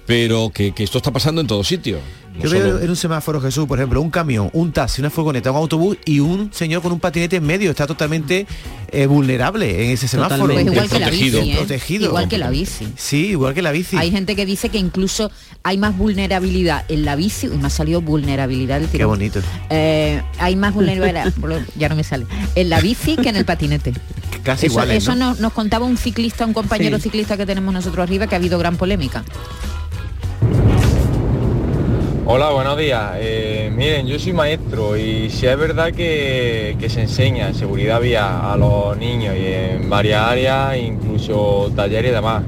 [0.06, 2.00] pero que, que esto está pasando en todos sitios.
[2.42, 5.56] Yo veo en un semáforo Jesús, por ejemplo, un camión, un taxi, una furgoneta, un
[5.56, 7.70] autobús y un señor con un patinete en medio.
[7.70, 8.46] Está totalmente
[8.90, 10.52] eh, vulnerable en ese semáforo.
[10.52, 11.54] Pues igual que la bici, ¿eh?
[11.56, 12.06] Protegido.
[12.06, 12.88] Igual que la bici.
[12.96, 13.96] Sí, igual que la bici.
[13.96, 15.30] Hay gente que dice que incluso
[15.62, 19.40] hay más vulnerabilidad en la bici, y me ha salido vulnerabilidad del Qué bonito.
[19.70, 21.32] Eh, hay más vulnerabilidad,
[21.76, 23.92] ya no me sale, en la bici que en el patinete.
[24.42, 25.28] Casi eso iguales, eso ¿no?
[25.30, 27.04] nos, nos contaba un ciclista, un compañero Sí.
[27.04, 29.24] ciclista que tenemos nosotros arriba, que ha habido gran polémica.
[32.26, 33.12] Hola, buenos días.
[33.18, 38.50] Eh, miren, yo soy maestro y si es verdad que, se enseña en seguridad vía
[38.50, 42.42] a los niños y en varias áreas, incluso talleres y demás.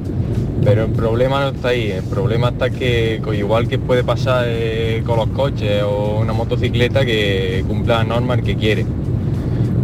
[0.64, 5.02] Pero el problema no está ahí, el problema está que igual que puede pasar eh,
[5.04, 8.86] con los coches o una motocicleta que cumpla las normas que quiere.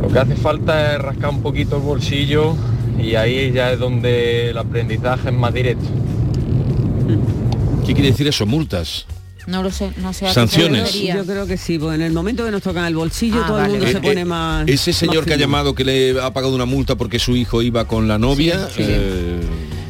[0.00, 2.56] Lo que hace falta es rascar un poquito el bolsillo
[2.98, 5.84] y ahí ya es donde el aprendizaje es más directo.
[7.84, 8.46] ¿Qué quiere decir eso?
[8.46, 9.06] Multas.
[9.46, 10.32] No lo sé, no sé.
[10.32, 10.92] Sanciones.
[10.94, 13.56] Yo creo que sí, pues en el momento que nos tocan el bolsillo Ah, todo
[13.56, 14.68] vale, el mundo Eh, se eh, pone más...
[14.68, 17.62] Ese señor más que ha llamado que le ha pagado una multa porque su hijo
[17.62, 18.68] iba con la novia.
[18.68, 18.84] Sí, sí.
[18.88, 19.40] eh,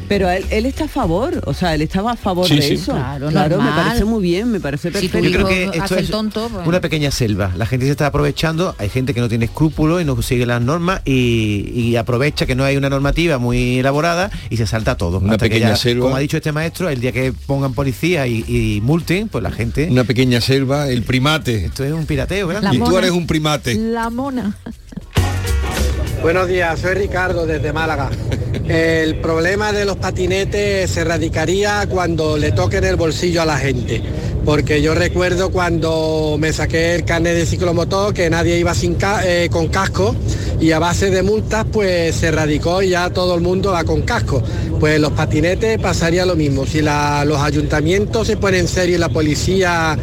[0.07, 2.73] Pero él, él está a favor, o sea, él estaba a favor Sí, de sí.
[2.73, 2.93] eso.
[2.93, 3.85] Claro, me normal.
[3.85, 5.19] parece muy bien, me parece Si perfecto.
[5.27, 7.51] Yo creo que esto es tonto, pues- una pequeña selva.
[7.57, 10.61] La gente se está aprovechando, hay gente que no tiene escrúpulos y no sigue las
[10.61, 15.17] normas y, y aprovecha que no hay una normativa muy elaborada y se salta todo.
[15.19, 16.03] Una Hasta que pequeña ya, selva.
[16.03, 19.51] Como ha dicho este maestro, el día que pongan policía y, y multen, pues la
[19.51, 19.87] gente...
[19.89, 21.65] una pequeña selva, el primate.
[21.65, 22.71] Esto es un pirateo, ¿verdad?
[22.73, 23.75] y tú eres un primate.
[23.75, 24.55] La mona.
[26.21, 28.09] Buenos días, soy Ricardo desde Málaga.
[28.67, 34.01] El problema de los patinetes se radicaría cuando le toquen el bolsillo a la gente.
[34.45, 39.47] Porque yo recuerdo cuando me saqué el carnet de ciclomotor que nadie iba sin eh,
[39.51, 40.15] con casco
[40.59, 44.01] y a base de multas pues se radicó y ya todo el mundo va con
[44.01, 44.41] casco.
[44.79, 46.65] Pues los patinetes pasaría lo mismo.
[46.65, 49.97] Si los ayuntamientos se ponen en serio y la policía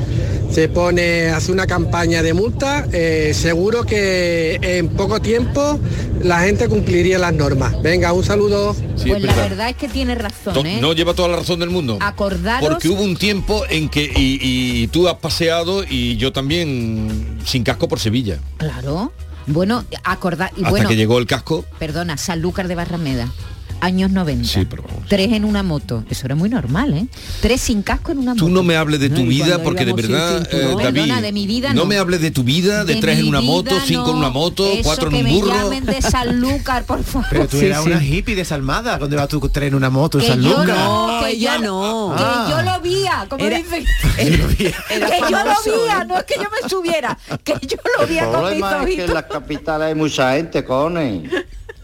[0.51, 5.79] se pone, hace una campaña de multa, eh, seguro que en poco tiempo
[6.23, 7.81] la gente cumpliría las normas.
[7.83, 8.75] Venga, un saludo.
[8.97, 9.69] Sí, pues es la verdad.
[9.71, 10.79] es que tiene razón, To- ¿eh?
[10.81, 11.99] No lleva toda la razón del mundo.
[12.01, 17.39] Acordaros Porque hubo un tiempo en que y, y tú has paseado y yo también
[17.45, 18.39] sin casco por Sevilla.
[18.59, 19.13] Claro.
[19.47, 21.65] Bueno, acordar y Hasta bueno, que llegó el casco.
[21.79, 23.29] perdona, Sanlúcar de Barrameda.
[23.81, 24.47] Años 90.
[24.49, 25.05] Sí, pero vamos.
[25.09, 26.05] Tres en una moto.
[26.11, 27.07] Eso era muy normal, ¿eh?
[27.41, 28.45] Tres sin casco en una moto.
[28.45, 31.33] Tú no me hables de tu No, vida porque de verdad, eh, David, Perdona, de
[31.33, 31.87] mi vida no.
[31.87, 34.13] me hables de tu vida, de, De tres en mi una moto, vida cinco en
[34.13, 34.19] no.
[34.19, 35.53] una moto, Eso cuatro en que un me burro.
[35.55, 37.27] llamen de Sanlúcar, por favor.
[37.31, 37.91] Pero tú Sí, eras sí.
[37.91, 40.77] una hippie desalmada cuando vas tú tren en una moto en Que San yo Lucas.
[40.79, 42.15] no, que ella yo, no.
[42.17, 42.47] Que Ah.
[42.51, 43.85] yo lo vía, como Era- dicen.
[44.19, 48.09] Era que yo lo vía, no es que yo me subiera, que yo lo El
[48.11, 51.23] vía con mis problema es que en las capitales hay mucha gente, cone.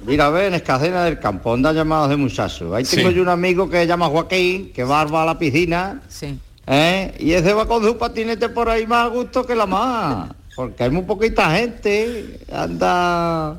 [0.06, 2.72] Mira, a ver, en Escacena del Campo, onda llamados de muchachos.
[2.74, 3.14] Ahí tengo Sí.
[3.16, 6.38] yo un amigo que se llama Joaquín, que va a la piscina, Sí.
[6.66, 7.14] ¿eh?
[7.18, 10.28] y ese va con su patinete por ahí más a gusto que la más.
[10.54, 13.56] Porque hay muy poquita gente, anda...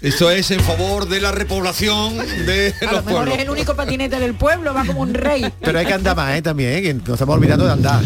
[0.00, 3.34] Esto es en favor de la repoblación de A lo los mejor pueblos.
[3.36, 5.44] es el único patinete del pueblo, va como un rey.
[5.60, 6.40] Pero hay que andar más, ¿eh?
[6.42, 6.82] También, ¿eh?
[6.82, 8.00] que nos estamos olvidando de andar.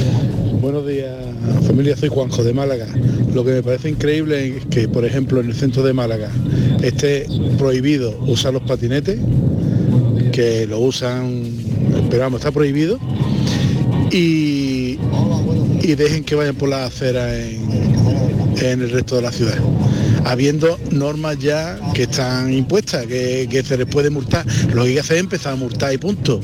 [0.64, 1.14] Buenos días,
[1.66, 1.94] familia.
[1.94, 2.86] Soy Juanjo de Málaga.
[3.34, 6.30] Lo que me parece increíble es que, por ejemplo, en el centro de Málaga
[6.80, 7.26] esté
[7.58, 9.18] prohibido usar los patinetes,
[10.32, 11.50] que lo usan,
[12.08, 12.98] pero vamos, está prohibido,
[14.10, 14.98] y,
[15.82, 17.60] y dejen que vayan por la acera en,
[18.62, 19.58] en el resto de la ciudad
[20.24, 24.44] habiendo normas ya que están impuestas, que, que se les puede multar.
[24.74, 26.40] Lo que hay que hacer es empezar a multar y punto.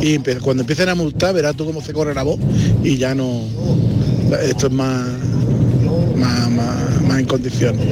[0.00, 2.38] Y cuando empiecen a multar, verás tú cómo se corre la voz
[2.82, 3.42] y ya no.
[4.42, 4.72] Esto es.
[4.72, 5.08] Más,
[6.50, 7.86] más, más en condiciones.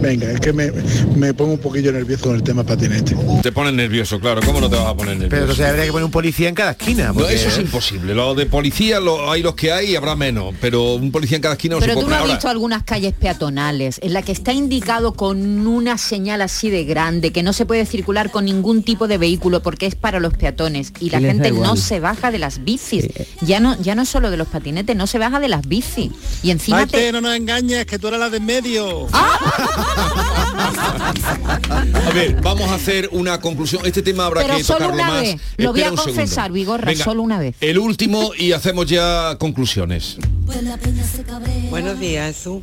[0.00, 0.72] Venga, es que me,
[1.16, 3.16] me pongo un poquillo nervioso con el tema patinete.
[3.42, 4.40] Te pones nervioso, claro.
[4.44, 5.30] ¿Cómo no te vas a poner nervioso?
[5.30, 7.08] Pero entonces habría que poner un policía en cada esquina.
[7.08, 8.14] No, porque- eso es imposible.
[8.14, 10.54] Lo de policía lo, hay los que hay y habrá menos.
[10.60, 12.82] Pero un policía en cada esquina no Pero se tú no has Ahora, visto algunas
[12.84, 17.52] calles peatonales en la que está indicado con una señal así de grande que no
[17.52, 21.20] se puede circular con ningún tipo de vehículo porque es para los peatones y la
[21.20, 23.08] gente no se baja de las bicis.
[23.42, 26.10] Ya no ya no solo de los patinetes, no se baja de las bicis.
[26.42, 27.12] Y encima Maite, te...
[27.12, 29.08] no nos engañes, que tú eras la de medio.
[32.06, 33.84] A ver, vamos a hacer una conclusión.
[33.84, 35.22] Este tema habrá Pero que solo tocarlo una más.
[35.22, 35.40] vez.
[35.56, 37.56] Lo voy a confesar, Vigorra, Venga, solo una vez.
[37.60, 40.18] El último y hacemos ya conclusiones.
[41.70, 42.62] Buenos días, Jesús.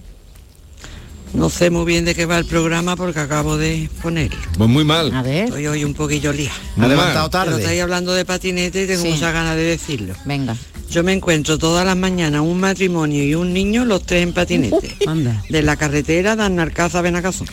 [1.34, 4.38] No sé muy bien de qué va el programa porque acabo de ponerlo.
[4.58, 5.14] Pues muy mal.
[5.16, 5.46] A ver.
[5.46, 6.52] Estoy hoy un poquillo lía.
[6.78, 7.30] Ha levantado mal.
[7.30, 7.62] Pero tarde.
[7.62, 9.10] estáis hablando de patinete y tengo Sí.
[9.12, 10.14] muchas ganas de decirlo.
[10.26, 10.56] Venga.
[10.90, 14.98] Yo me encuentro todas las mañanas un matrimonio y un niño, los tres en patinete.
[15.08, 15.42] Anda.
[15.50, 17.46] De la carretera de Arnalcaza a Benacazo.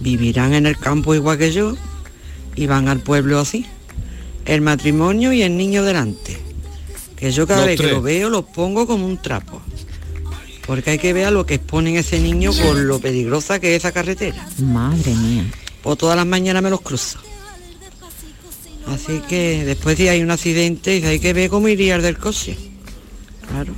[0.00, 1.76] Vivirán en el campo igual que yo
[2.54, 3.66] y van al pueblo así.
[4.44, 6.38] El matrimonio y el niño delante.
[7.16, 9.60] Que yo cada Los vez que lo veo los pongo como un trapo.
[10.72, 13.82] Porque hay que ver a lo que exponen ese niño por lo peligrosa que es
[13.82, 14.48] esa carretera.
[14.56, 15.44] Madre mía.
[15.82, 17.18] O todas las mañanas me los cruzo.
[18.86, 22.56] Así que después si hay un accidente hay que ver cómo iría el del coche.
[23.50, 23.74] Claro.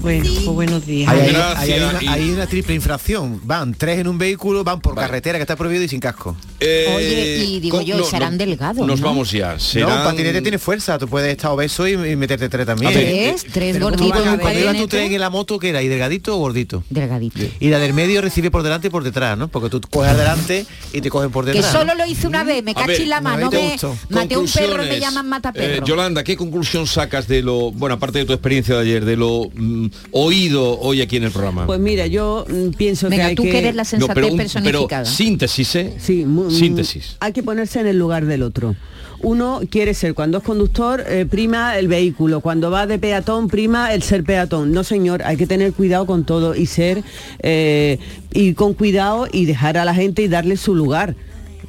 [0.00, 1.10] Bueno, pues buenos días.
[1.12, 3.40] Hay, hay- hay- hay una, hay una triple infracción.
[3.44, 6.36] Van tres en un vehículo, van por carretera que está prohibido y sin casco.
[6.60, 9.06] Oye, y digo yo, serán delgados, Eh, Nos ¿no?
[9.08, 9.54] vamos ya.
[9.54, 9.98] No, Serán...
[9.98, 10.98] un patinete tiene fuerza.
[10.98, 12.92] Tú puedes estar obeso y, y meterte tres también.
[12.92, 13.04] Tres,
[13.44, 14.38] eh, tres Pero ¿cómo gorditos?
[14.40, 15.82] Cuando ibas tú tres en la moto, que era?
[15.82, 16.82] ¿Y delgadito o gordito?
[16.90, 17.40] Delgadito.
[17.60, 19.48] Y la del medio recibe por delante y por detrás, ¿no?
[19.48, 21.72] Porque tú coges adelante y te cogen por Que detrás.
[21.72, 23.76] solo lo hice una vez, me caché la no, mano, me
[24.10, 25.74] maté un perro, me llaman mataperro.
[25.74, 29.16] Eh, Yolanda, ¿qué conclusión sacas de lo, bueno, aparte de tu experiencia de ayer, de
[29.16, 31.66] lo mm, oído hoy aquí en el programa?
[31.66, 33.50] Pues mira, yo mm, pienso Venga, que hay tú que...
[33.50, 35.02] que eres la No, sensatez pero, un- personificada.
[35.04, 35.94] pero síntesis, ¿eh?
[35.98, 37.16] Sí, mu- Síntesis.
[37.20, 38.74] Hay que ponerse en el lugar del otro.
[39.20, 42.40] Uno quiere ser, cuando es conductor, eh, prima el vehículo.
[42.40, 44.72] Cuando va de peatón, prima el ser peatón.
[44.72, 47.02] No, señor, hay que tener cuidado con todo y ser,
[47.40, 47.98] eh,
[48.34, 51.16] ir con cuidado y dejar a la gente y darle su lugar.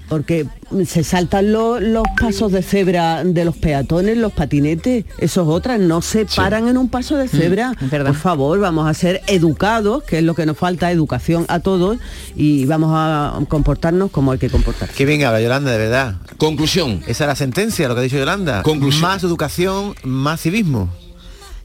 [0.10, 0.48] Porque
[0.86, 5.78] se saltan lo- los pasos de cebra de los peatones, los patinetes, eso es otra,
[5.78, 7.74] no se paran en un paso de cebra.
[7.90, 11.98] Por favor, vamos a ser educados, que es lo que nos falta, educación a todos,
[12.38, 14.90] y vamos a comportarnos como hay que comportar.
[14.90, 16.16] Que bien habla Yolanda, de verdad.
[16.38, 17.02] Conclusión.
[17.08, 18.64] Esa es la sentencia, lo que ha dicho Yolanda.
[18.64, 19.02] Conclusión.
[19.02, 20.90] Más educación, más civismo.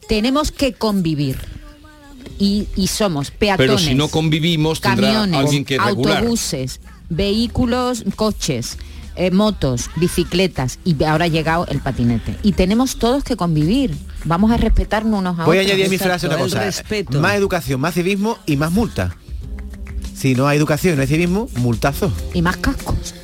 [0.08, 1.36] Tenemos que convivir.
[2.38, 3.66] Y, y somos peatones.
[3.68, 6.18] Pero si no convivimos, tendrá camiones, alguien que regular.
[6.18, 6.80] autobuses,
[7.16, 8.78] vehículos, coches,
[9.14, 12.36] eh, motos, bicicletas y ahora ha llegado el patinete.
[12.42, 13.94] Y tenemos todos que convivir.
[14.24, 16.72] Vamos a respetarnos unos a Voy a añadir a mi frase una cosa.
[17.20, 19.16] Más educación, más civismo y más multa.
[20.16, 22.12] Si no hay educación y no hay civismo, multazo.
[22.32, 23.14] Y más cascos.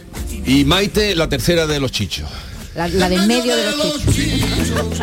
[0.45, 2.29] Y Maite, la tercera de los chichos.
[2.75, 5.03] La, la del medio de los chichos.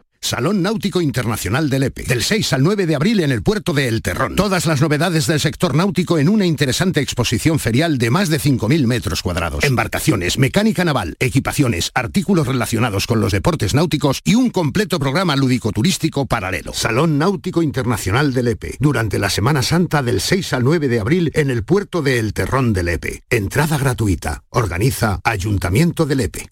[0.21, 2.03] Salón Náutico Internacional del EPE.
[2.03, 4.35] Del 6 al 9 de abril en el puerto de El Terrón.
[4.35, 8.85] Todas las novedades del sector náutico en una interesante exposición ferial de más de 5.000
[8.85, 9.63] metros cuadrados.
[9.63, 16.27] Embarcaciones, mecánica naval, equipaciones, artículos relacionados con los deportes náuticos y un completo programa lúdico-turístico
[16.27, 16.71] paralelo.
[16.73, 18.77] Salón Náutico Internacional del EPE.
[18.79, 22.33] Durante la Semana Santa del 6 al 9 de abril en el puerto de El
[22.33, 23.23] Terrón del EPE.
[23.29, 24.43] Entrada gratuita.
[24.49, 26.51] Organiza Ayuntamiento del EPE.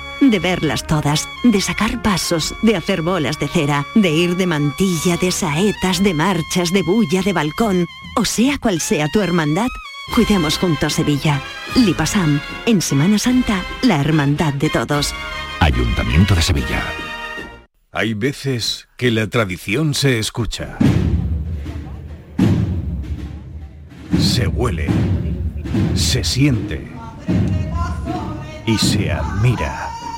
[0.21, 5.17] de verlas todas, de sacar pasos, de hacer bolas de cera, de ir de mantilla,
[5.17, 9.67] de saetas, de marchas, de bulla, de balcón, o sea cual sea tu hermandad,
[10.13, 11.41] cuidemos juntos Sevilla.
[11.75, 15.13] Lipasam, en Semana Santa, la hermandad de todos.
[15.59, 16.83] Ayuntamiento de Sevilla.
[17.91, 20.77] Hay veces que la tradición se escucha.
[24.19, 24.87] Se huele.
[25.95, 26.87] Se siente.
[28.65, 30.00] Y se admira.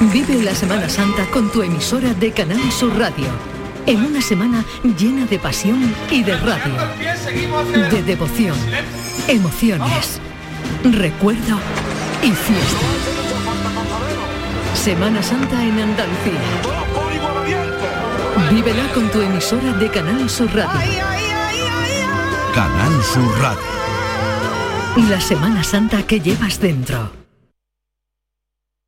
[0.00, 3.28] Vive la Semana Santa con tu emisora de Canal Sur Radio.
[3.86, 4.62] En una semana
[4.98, 6.74] llena de pasión y de radio.
[7.90, 8.56] De devoción,
[9.26, 10.20] emociones,
[10.84, 11.58] recuerdo
[12.22, 12.86] y fiesta.
[14.74, 16.40] Semana Santa en Andalucía.
[18.50, 20.90] Vívela con tu emisora de Canal Sur Radio.
[22.54, 25.08] Canal Sur Radio.
[25.08, 27.25] La Semana Santa que llevas dentro.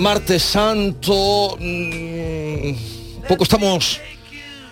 [0.00, 4.00] Martes santo, mm, poco estamos,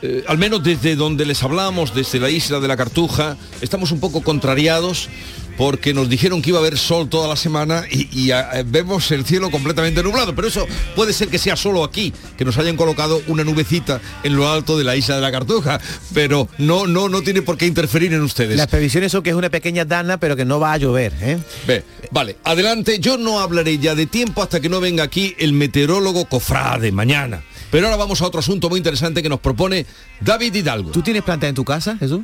[0.00, 4.00] eh, al menos desde donde les hablamos, desde la isla de la Cartuja, estamos un
[4.00, 5.10] poco contrariados
[5.58, 9.10] porque nos dijeron que iba a haber sol toda la semana y, y, ah, vemos
[9.10, 12.76] el cielo completamente nublado, pero eso puede ser que sea solo aquí, que nos hayan
[12.76, 15.80] colocado una nubecita en lo alto de la isla de la Cartuja,
[16.14, 18.56] pero no, no, no tiene por qué interferir en ustedes.
[18.56, 21.12] Las previsiones son que es una pequeña dana, pero que no va a llover.
[21.20, 21.38] ¿eh?
[21.66, 25.52] Ve, vale, adelante, yo no hablaré ya de tiempo hasta que no venga aquí el
[25.52, 27.42] meteorólogo Cofrade mañana.
[27.70, 29.84] Pero ahora vamos a otro asunto muy interesante que nos propone
[30.20, 30.90] David Hidalgo.
[30.92, 32.20] ¿Tú tienes planta en tu casa, Jesús?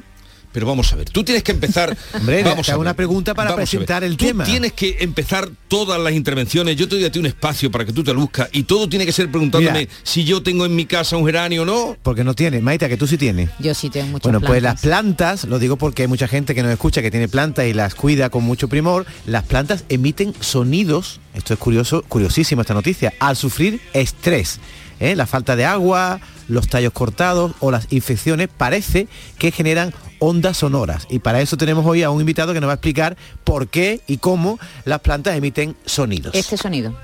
[0.54, 1.96] Pero vamos a ver, tú tienes que empezar.
[2.14, 4.44] Hombre, vamos te hago a una pregunta para presentar el Tú tema.
[4.44, 6.76] Tienes que empezar todas las intervenciones.
[6.76, 9.04] Yo te doy a ti un espacio para que tú te luzcas y todo tiene
[9.04, 9.92] que ser preguntándome Mira.
[10.04, 11.96] si yo tengo en mi casa un geranio o no.
[12.04, 13.50] Porque no tiene, Maita, que tú sí tienes.
[13.58, 16.62] Yo sí tengo muchas Bueno, pues las plantas, lo digo porque hay mucha gente que
[16.62, 21.18] nos escucha que tiene plantas y las cuida con mucho primor, las plantas emiten sonidos,
[21.34, 24.60] esto es curioso, curiosísimo esta noticia, al sufrir estrés.
[25.00, 25.16] ¿Eh?
[25.16, 31.06] La falta de agua, los tallos cortados o las infecciones parece que generan ondas sonoras.
[31.10, 34.00] Y para eso tenemos hoy a un invitado que nos va a explicar por qué
[34.06, 36.34] y cómo las plantas emiten sonidos.
[36.34, 36.94] Este sonido.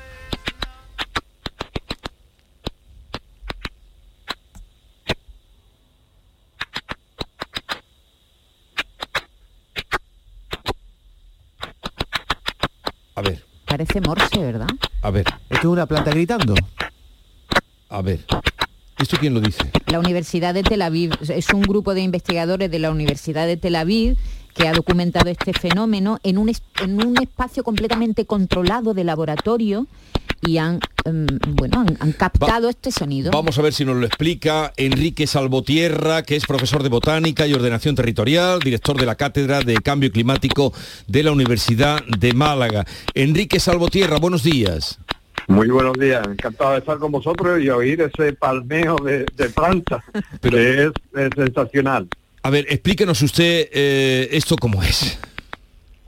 [13.15, 14.67] A ver, Parece morse, ¿verdad?
[15.03, 16.55] a ver, ¿Esto es una planta gritando?
[17.91, 18.25] A ver.
[18.99, 19.71] ¿Esto quién lo dice?
[19.87, 23.77] La Universidad de Tel Aviv es un grupo de investigadores de la Universidad de Tel
[23.77, 24.17] Aviv
[24.55, 29.87] que ha documentado este fenómeno en un, en un espacio completamente controlado de laboratorio
[30.43, 33.31] y han, em, bueno, han, han captado este sonido.
[33.31, 37.55] Vamos a ver si nos lo explica Enrique Salvotierra, que es profesor de botánica y
[37.55, 40.73] ordenación territorial, director de la Cátedra de Cambio Climático
[41.07, 42.85] de la Universidad de Málaga.
[43.15, 44.99] Enrique Salvotierra, buenos días.
[45.51, 50.01] Muy buenos días, encantado de estar con vosotros y oír ese palmeo de, de plantas,
[50.41, 52.07] que es, es sensacional.
[52.45, 55.19] A ver, explíquenos usted eh, esto cómo es.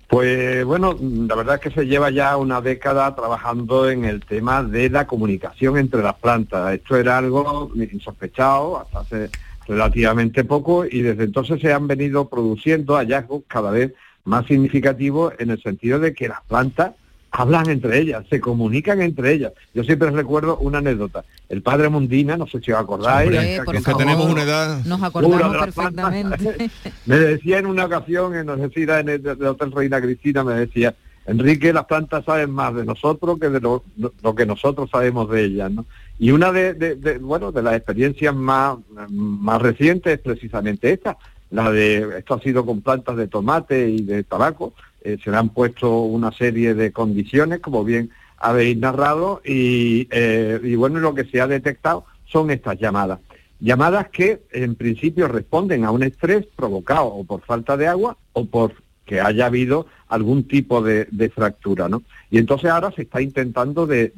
[0.07, 4.63] Pues bueno, la verdad es que se lleva ya una década trabajando en el tema
[4.63, 6.75] de la comunicación entre las plantas.
[6.75, 9.31] Esto era algo insospechado hasta hace
[9.67, 15.51] relativamente poco y desde entonces se han venido produciendo hallazgos cada vez más significativos en
[15.51, 16.93] el sentido de que las plantas
[17.33, 19.53] hablan entre ellas, se comunican entre ellas.
[19.75, 21.25] Yo siempre recuerdo una anécdota.
[21.49, 24.05] El padre Mundina, no sé si os acordáis, Hombre, que- por Los que favor.
[24.07, 24.85] tenemos una edad.
[24.85, 26.71] Nos acordamos perfectamente.
[27.07, 30.45] me decía en una ocasión, en no sé si era en el, Hotel Reina Cristina,
[30.45, 33.83] me decía, Enrique, las plantas saben más de nosotros que de lo,
[34.23, 35.87] lo que nosotros sabemos de ellas, ¿no?
[36.19, 38.77] Y una de, de- de, bueno, de las experiencias más,
[39.09, 41.17] más recientes es precisamente esta,
[41.51, 44.75] la de, esto ha sido con plantas de tomate y de tabaco,
[45.05, 50.61] eh, se le han puesto una serie de condiciones, como bien habéis narrado, y, eh,
[50.63, 53.21] y bueno, lo que se ha detectado son estas llamadas.
[53.61, 58.45] Llamadas que en principio responden a un estrés provocado o por falta de agua o
[58.47, 58.75] por
[59.07, 62.03] que haya habido algún tipo de, fractura, ¿no?
[62.31, 64.13] Y entonces ahora se está intentando de,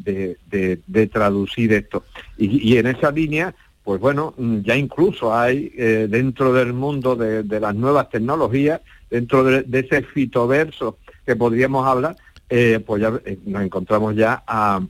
[1.12, 2.04] traducir esto.
[2.36, 3.54] Y en esa línea,
[3.84, 8.80] pues bueno, ya incluso hay eh, dentro del mundo de, las nuevas tecnologías,
[9.10, 12.16] dentro de, ese fitoverso que podríamos hablar,
[12.48, 14.80] eh, pues ya eh, nos encontramos ya a,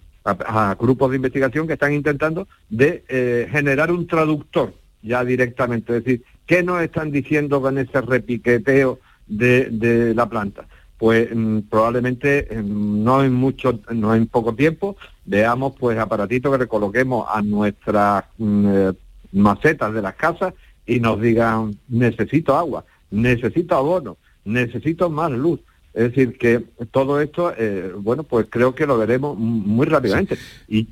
[0.79, 4.73] grupos de investigación que están intentando de generar un traductor
[5.03, 10.67] ya directamente, es decir, ¿qué nos están diciendo con ese repiqueteo de la planta?
[10.99, 16.59] Pues mm, probablemente mm, no en mucho, no en poco tiempo, veamos pues aparatitos que
[16.59, 18.93] le coloquemos a nuestras mm, eh,
[19.33, 20.55] macetas de las casas
[20.87, 25.61] y nos digan necesito agua, necesito abono, necesito más luz.
[25.95, 30.37] Es decir, que todo esto, eh, bueno, pues creo que lo veremos muy rápidamente.
[30.67, 30.89] Y,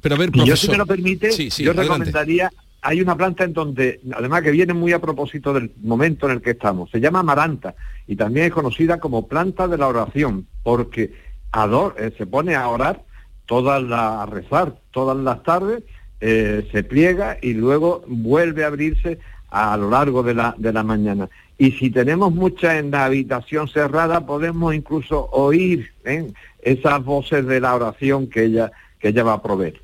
[0.00, 0.56] pero a ver, y yo, profesor.
[0.58, 1.94] si me lo permite, Sí, sí, yo adelante.
[2.04, 2.50] recomendaría,
[2.82, 6.42] hay una planta en donde, además que viene muy a propósito del momento en el
[6.42, 7.74] que estamos, se llama maranta
[8.06, 11.12] y también es conocida como planta de la oración, porque
[11.52, 13.02] eh, se pone a orar
[13.46, 15.82] todas las, a rezar todas las tardes,
[16.20, 19.18] eh, se pliega y luego vuelve a abrirse
[19.50, 21.28] a lo largo de la, de la mañana.
[21.58, 26.32] Y si tenemos mucha en la habitación cerrada, podemos incluso oír ¿eh?
[26.62, 29.82] esas voces de la oración que ella, que ella va a proveer.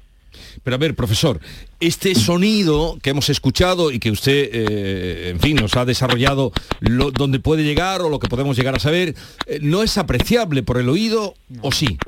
[0.62, 1.41] Pero a ver, profesor,
[1.80, 7.41] este sonido que hemos escuchado y que usted, eh, en fin, nos ha desarrollado donde
[7.41, 9.14] puede llegar o lo que podemos llegar a saber,
[9.47, 11.99] eh, ¿no es apreciable por el oído o sí?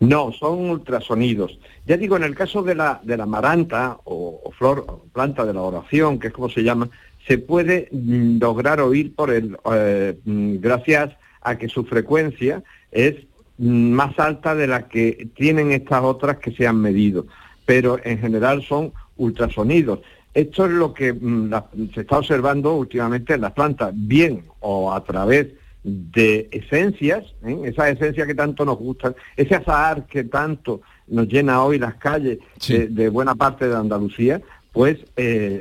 [0.00, 1.58] No, son ultrasonidos.
[1.86, 5.54] Ya digo, en el caso de la, de la maranta o, flor o planta de
[5.54, 6.88] la oración, que es como se llama,
[7.26, 13.16] se puede lograr oír por el, eh, mm, gracias a que su frecuencia es
[13.58, 17.26] más alta de la que tienen estas otras que se han medido,
[17.66, 20.00] pero en general son ultrasonidos.
[20.34, 24.92] Esto es lo que mm, la- se está observando últimamente en las plantas, bien o
[24.92, 25.48] a través
[25.82, 27.58] de esencias, ¿eh?
[27.64, 32.38] esas esencias que tanto nos gustan, ese azahar que tanto nos llena hoy las calles
[32.78, 34.40] de, de buena parte de Andalucía,
[34.72, 35.60] pues eh,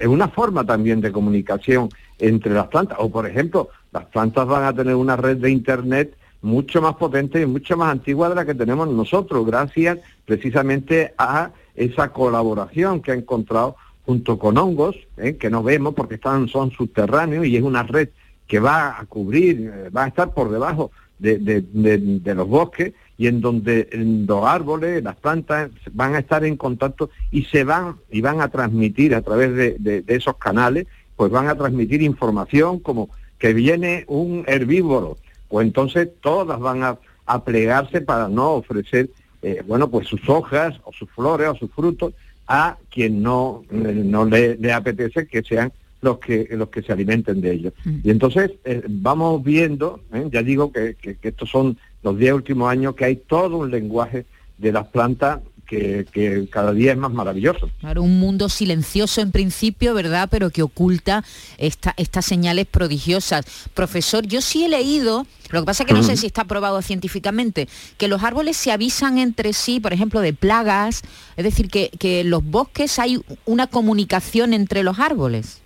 [0.00, 1.88] es una forma también de comunicación
[2.18, 2.98] entre las plantas.
[3.00, 7.40] O por ejemplo, las plantas van a tener una red de internet mucho más potente
[7.42, 13.12] y mucho más antigua de la que tenemos nosotros, gracias precisamente a esa colaboración que
[13.12, 15.36] ha encontrado junto con hongos, ¿eh?
[15.36, 18.08] que no vemos porque están, son subterráneos y es una red
[18.46, 22.94] que va a cubrir, eh, va a estar por debajo de, de- de- los bosques
[23.18, 23.88] y en donde
[24.26, 28.48] los árboles, las plantas van a estar en contacto y se van y van a
[28.48, 30.86] transmitir a través de esos canales,
[31.16, 35.18] pues van a transmitir información como que viene un herbívoro,
[35.48, 39.10] pues entonces todas van a, a plegarse para no ofrecer,
[39.42, 42.12] eh, bueno, pues sus hojas o sus flores o sus frutos
[42.46, 46.92] a quien no, eh, no le, le apetece que sean los que los que se
[46.92, 47.72] alimenten de ellos.
[48.04, 50.28] Y entonces eh, vamos viendo, ¿eh?
[50.30, 53.70] ya digo que, que- que estos son los 10 últimos años, que hay todo un
[53.70, 54.24] lenguaje
[54.58, 57.70] de las plantas que, que cada día es más maravilloso.
[57.80, 60.28] Claro, un mundo silencioso en principio, ¿verdad?
[60.30, 61.24] Pero que oculta
[61.58, 63.44] esta- estas señales prodigiosas.
[63.74, 66.80] Profesor, yo sí he leído, lo que pasa es que no sé si está probado
[66.82, 71.02] científicamente, que los árboles se avisan entre sí, por ejemplo, de plagas,
[71.36, 75.60] es decir, que, que en los bosques hay una comunicación entre los árboles.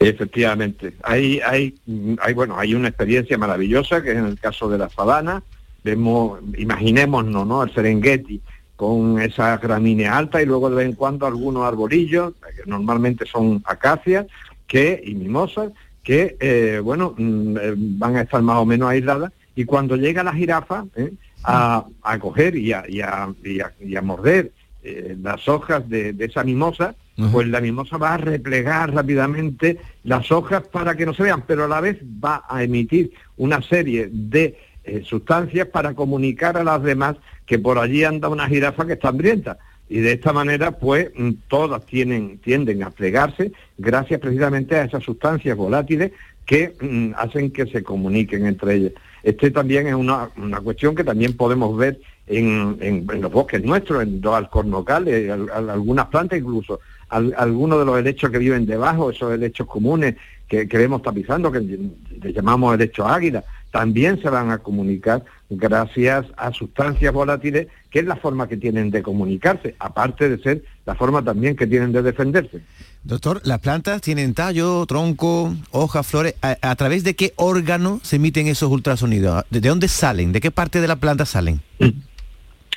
[0.00, 1.74] Efectivamente, hay, hay,
[2.20, 5.42] hay, bueno, hay una experiencia maravillosa que es en el caso de la sabana.
[5.84, 7.62] Vemos, imaginémonos, ¿no?
[7.62, 8.40] El Serengeti
[8.78, 13.60] con esa gramínea alta y luego de vez en cuando algunos arbolillos, que normalmente son
[13.66, 14.26] acacias,
[14.68, 15.72] que y mimosas,
[16.04, 20.22] que eh, bueno mm, eh, van a estar más o menos aisladas y cuando llega
[20.22, 21.10] la jirafa ¿eh?
[21.42, 24.52] a, a coger y a, y a- y a- y a morder
[24.84, 26.94] eh, las hojas de, de esa mimosa,
[27.32, 31.64] pues la mimosa va a replegar rápidamente las hojas para que no se vean, pero
[31.64, 34.56] a la vez va a emitir una serie de
[35.02, 37.16] sustancias para comunicar a las demás
[37.48, 39.58] que por allí anda una jirafa que está hambrienta.
[39.88, 45.02] Y de esta manera, pues, mm, todas tienen, tienden a plegarse gracias precisamente a esas
[45.02, 46.12] sustancias volátiles
[46.44, 48.92] que mm, hacen que se comuniquen entre ellas.
[49.22, 54.02] Este también es una, una cuestión que también podemos ver en, en- los bosques nuestros,
[54.02, 58.66] en los alcornocales, al- al- algunas plantas incluso, al- algunos de los helechos que viven
[58.66, 64.50] debajo, esos helechos comunes que, vemos tapizando, que le llamamos helechos águila, también se van
[64.50, 70.28] a comunicar gracias a sustancias volátiles, que es la forma que tienen de comunicarse, aparte
[70.28, 72.62] de ser la forma también que tienen de defenderse.
[73.04, 76.34] Doctor, las plantas tienen tallo, tronco, hojas, flores.
[76.42, 79.44] ¿A, a través de qué órgano se emiten esos ultrasonidos?
[79.50, 80.32] ¿De, de dónde salen?
[80.32, 81.62] ¿De qué parte de la planta salen?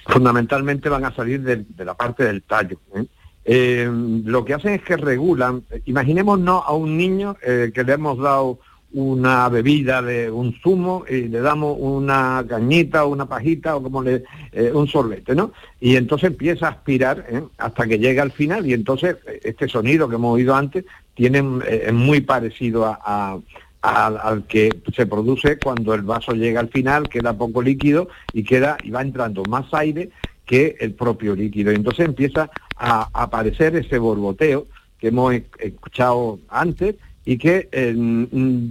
[0.08, 2.80] fundamentalmente van a salir de, de la parte del tallo.
[2.96, 3.06] ¿eh?
[3.46, 3.90] Eh,
[4.26, 8.60] lo que hacen es que regulan, imaginémonos a un niño eh, que le hemos dado
[8.94, 14.04] una bebida de un zumo y le damos una cañita o una pajita o como
[14.04, 15.54] le eh, un sorbete, ¿no?
[15.80, 17.42] Y entonces empieza a aspirar ¿eh?
[17.58, 20.84] hasta que llega al final y entonces eh, este sonido que hemos oído antes
[21.16, 23.40] tiene es muy parecido a-
[23.84, 28.44] a, al, que se produce cuando el vaso llega al final, queda poco líquido y
[28.44, 30.10] queda y va entrando más aire
[30.46, 31.72] que el propio líquido.
[31.72, 34.68] Y entonces empieza a aparecer ese borboteo
[35.00, 37.94] que hemos escuchado antes y que eh,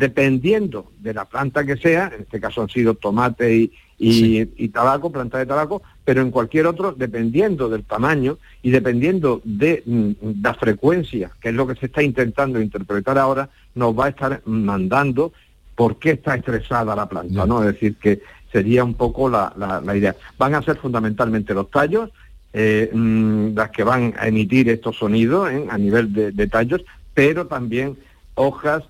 [0.01, 4.69] dependiendo de la planta que sea, en este caso han sido tomate y, y, y
[4.69, 10.11] tabaco, planta de tabaco, pero en cualquier otro, dependiendo del tamaño y dependiendo de mm,
[10.43, 14.43] la frecuencia, que es lo que se está intentando interpretar ahora, nos va a estar
[14.47, 15.33] mandando
[15.77, 17.61] por qué está estresada la planta, ¿no?
[17.63, 18.21] Es decir, que
[18.53, 20.17] sería un poco la, la- la idea.
[20.39, 22.11] Van a ser fundamentalmente los tallos,
[22.53, 25.67] eh, mm, las que van a emitir estos sonidos ¿eh?
[25.71, 26.83] a nivel de, de tallos,
[27.15, 27.97] pero también
[28.41, 28.85] hojas,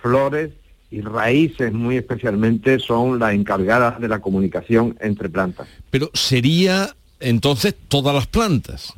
[0.00, 0.50] flores
[0.90, 5.66] y raíces muy especialmente son las encargadas de la comunicación entre plantas.
[5.90, 8.92] Pero sería entonces todas las plantas.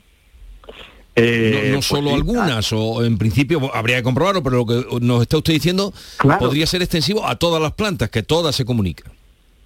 [1.21, 4.67] Eh, no no pues solo sí, algunas, o en principio habría que comprobarlo, pero lo
[4.67, 6.39] que nos está usted diciendo Claro.
[6.39, 9.13] podría ser extensivo a todas las plantas, que todas se comunican.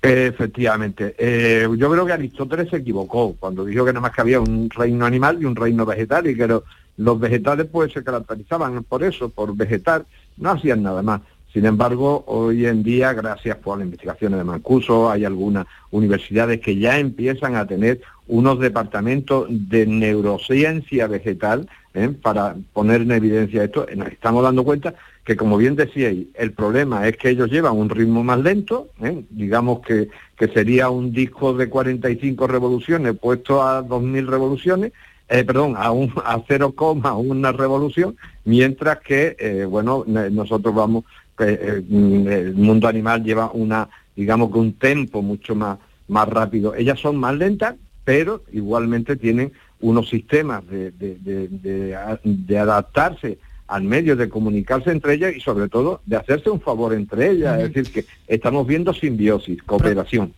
[0.00, 1.14] Efectivamente.
[1.18, 4.68] Eh, yo creo que Aristóteles se equivocó cuando dijo que nada más que había un
[4.70, 6.64] reino animal y un reino vegetal y que lo-
[6.96, 10.04] los vegetales pues se caracterizaban por eso, por vegetar,
[10.36, 11.20] no hacían nada más.
[11.52, 16.76] Sin embargo, hoy en día, gracias por las investigaciones de Mancuso, hay algunas universidades que
[16.78, 22.08] ya empiezan a tener unos departamentos de neurociencia vegetal ¿eh?
[22.08, 23.86] para poner en evidencia esto.
[23.94, 27.90] Nos estamos dando cuenta que, como bien decíais, el problema es que ellos llevan un
[27.90, 29.22] ritmo más lento, ¿eh?
[29.28, 34.92] digamos que, que sería un disco de 45 revoluciones puesto a 2.000 revoluciones,
[35.28, 41.04] eh, perdón, a, un, a 0,1 revolución, mientras que, eh, bueno, nosotros vamos,
[41.38, 46.74] eh, mm, el mundo animal lleva una, digamos que un tempo mucho más, más rápido.
[46.74, 54.28] Ellas son más lentas, pero igualmente tienen unos sistemas de, de- adaptarse al medio, de
[54.28, 57.58] comunicarse entre ellas y sobre todo de hacerse un favor entre ellas.
[57.60, 60.34] Es decir, que estamos viendo simbiosis, cooperación.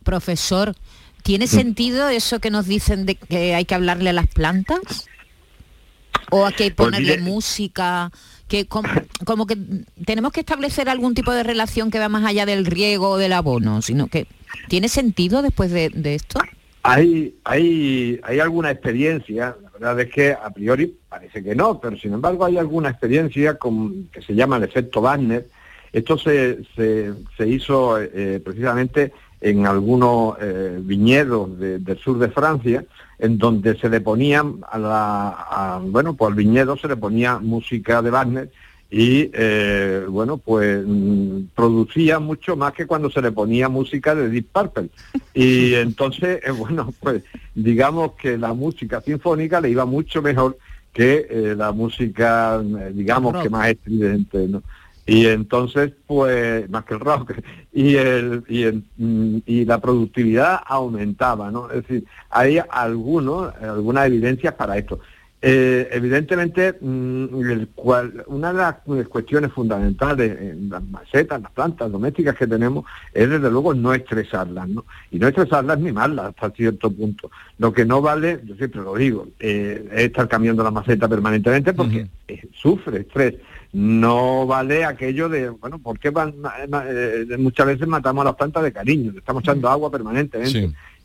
[6.30, 8.10] O aquí hay que Pues ponerle música,
[8.46, 8.88] que como,
[9.24, 9.56] como que
[10.04, 13.32] tenemos que establecer algún tipo de relación que va más allá del riego o del
[13.32, 14.26] abono, sino que
[14.68, 16.40] ¿tiene sentido después de, de esto?
[16.82, 21.96] Hay, hay, hay alguna experiencia, la verdad es que a priori parece que no, pero
[21.96, 25.46] sin embargo hay alguna experiencia con, que se llama el efecto Wagner.
[25.94, 29.12] Esto se, se, se hizo eh, precisamente
[29.50, 32.84] en algunos eh, viñedos de- del sur de Francia,
[33.18, 37.38] en donde se le ponían a la, a- bueno, pues al viñedo se le ponía
[37.38, 38.50] música de Wagner
[38.90, 44.28] y eh, bueno, pues mm, producía mucho más que cuando se le ponía música de
[44.30, 44.88] Deep Purple.
[45.34, 47.22] Y entonces, eh, bueno, pues
[47.54, 50.56] digamos que la música sinfónica le iba mucho mejor
[50.92, 54.62] que eh, la música, digamos, que más estridente, ¿no?
[55.06, 57.32] Y entonces, pues, más que el rock,
[57.72, 61.70] y, el, y, el, mm, y la productividad aumentaba, ¿no?
[61.70, 65.00] Es decir, hay algunos, algunas evidencias para esto.
[65.46, 68.76] Eh, evidentemente, mm, el cual- una de las
[69.08, 74.66] cuestiones fundamentales en las macetas, las plantas domésticas que tenemos, es desde luego no estresarlas,
[74.70, 74.86] ¿no?
[75.10, 77.30] Y no estresarlas ni mimarlas hasta cierto punto.
[77.58, 81.74] Lo que no vale, yo siempre lo digo, eh, es estar cambiando la maceta permanentemente
[81.74, 83.34] porque eh, sufre estrés.
[83.74, 88.26] No vale aquello de, bueno, ¿por qué van- ma- ma- eh, muchas veces matamos a
[88.26, 89.10] las plantas de cariño?
[89.12, 90.58] Le estamos echando agua permanentemente.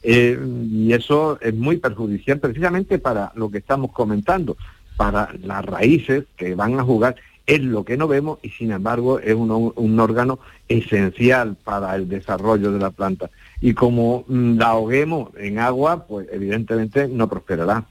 [0.03, 0.39] Eh,
[0.71, 4.55] y eso es muy perjudicial precisamente para lo que estamos comentando,
[4.95, 7.15] para las raíces que van a jugar,
[7.47, 12.07] es lo que no vemos y sin embargo es un, un órgano esencial para el
[12.07, 13.29] desarrollo de la planta.
[13.59, 17.85] Y como mm, la ahoguemos en agua, pues evidentemente no prosperará.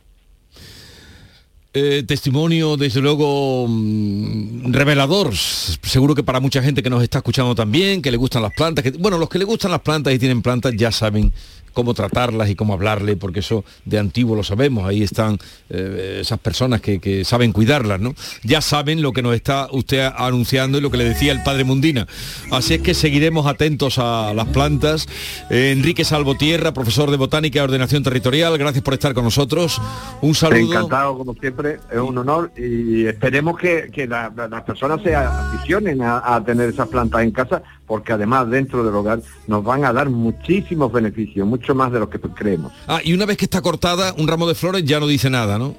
[1.81, 5.33] Eh, testimonio, desde luego, mm, revelador.
[5.37, 8.83] Seguro que para mucha gente que nos está escuchando también, que le gustan las plantas,
[8.83, 11.33] que, bueno, los que le gustan las plantas y tienen plantas ya saben
[11.79, 15.39] cómo tratarlas y cómo hablarle, porque eso de antiguo lo sabemos, ahí están
[15.71, 18.15] eh, esas personas que, que saben cuidarlas, ¿no?
[18.43, 21.63] Ya saben lo que nos está usted anunciando y lo que le decía el padre
[21.63, 22.09] Mundina.
[22.51, 25.07] Así es que seguiremos atentos a las plantas.
[25.51, 29.81] Eh, Enrique Salvotierra, profesor de Botánica y Ordenación Territorial, gracias por estar con nosotros.
[30.21, 30.73] Un saludo.
[30.73, 35.15] Encantado, como siempre, es un honor y esperemos que, que la- la- las personas se
[35.15, 39.93] aficionen a, tener esas plantas en casa, porque además dentro del hogar nos van a
[39.93, 42.73] dar muchísimos beneficios, más de lo que creemos.
[42.87, 45.59] Ah, y una vez que está cortada, un ramo de flores ya no dice nada,
[45.59, 45.75] ¿no?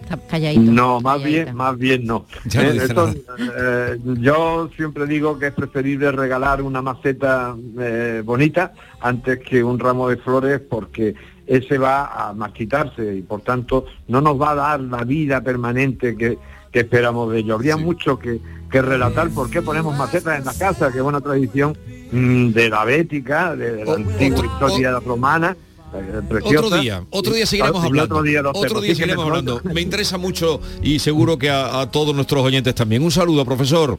[0.75, 2.25] No, más bien, más bien no.
[2.45, 3.13] Ya no Eh, dice esto,
[3.57, 9.79] eh, yo siempre digo que es preferible regalar una maceta eh, bonita antes que un
[9.79, 11.15] ramo de flores porque
[11.47, 16.15] ese va a marchitarse y por tanto no nos va a dar la vida permanente
[16.15, 16.37] que,
[16.71, 17.55] que esperamos de ello.
[17.55, 21.21] Habría mucho que, que relatar por qué ponemos macetas en la casa, que es una
[21.21, 21.75] tradición
[22.11, 25.57] mm, de la bética, de, de la antigua historia romana.
[25.93, 26.65] Eh, preciosa.
[26.65, 28.15] Otro día, otro día seguiremos Y hablando.
[28.15, 29.61] Otro día, Otro seguiremos hablando.
[29.63, 33.03] Me interesa mucho y seguro que a, a todos nuestros oyentes también.
[33.03, 33.97] Un saludo, profesor.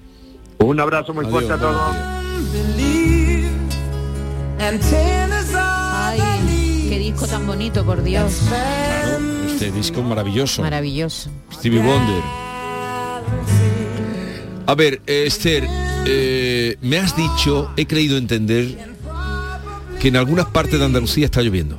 [0.58, 1.80] Un abrazo muy fuerte a todos.
[5.56, 8.40] Ay, qué disco tan bonito, por Dios.
[9.46, 10.62] Este disco maravilloso.
[10.62, 11.30] Maravilloso.
[11.52, 12.22] Stevie Wonder.
[14.66, 15.66] A ver, eh, Esther,
[16.06, 18.89] eh, me has dicho, he creído entender
[20.00, 21.78] que en algunas partes de Andalucía está lloviendo.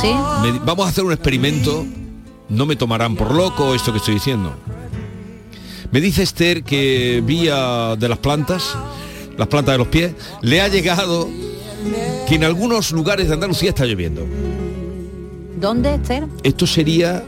[0.00, 0.12] ¿Sí?
[0.42, 1.84] Me- vamos a hacer un experimento.
[2.48, 4.54] No me tomarán por loco esto que estoy diciendo.
[5.90, 8.76] Me dice Esther que vía de las plantas,
[9.36, 11.28] las plantas de los pies, le ha llegado
[12.28, 14.24] que en algunos lugares de Andalucía está lloviendo.
[15.60, 16.26] ¿Dónde, Esther?
[16.42, 17.24] Esto sería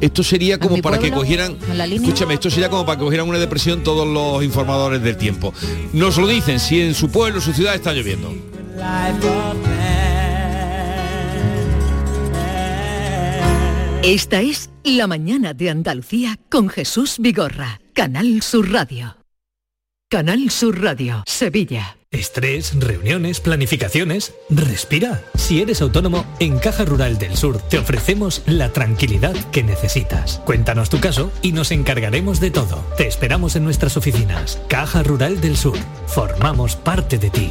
[0.00, 1.58] esto sería como para que cogieran
[1.92, 5.52] escúchame esto sería como para que cogieran una depresión todos los informadores del tiempo
[5.92, 8.32] nos lo dicen si en su pueblo su ciudad está lloviendo
[14.02, 19.16] Esta es La mañana de Andalucía con Jesús Vigorra, Canal Sur Radio.
[20.08, 21.96] Canal Sur Radio, Sevilla.
[22.10, 24.34] Estrés, reuniones, planificaciones.
[24.48, 25.22] Respira.
[25.36, 30.40] Si eres autónomo, en Caja Rural del Sur te ofrecemos la tranquilidad que necesitas.
[30.44, 32.84] Cuéntanos tu caso y nos encargaremos de todo.
[32.96, 34.60] Te esperamos en nuestras oficinas.
[34.68, 35.78] Caja Rural del Sur.
[36.06, 37.50] Formamos parte de ti.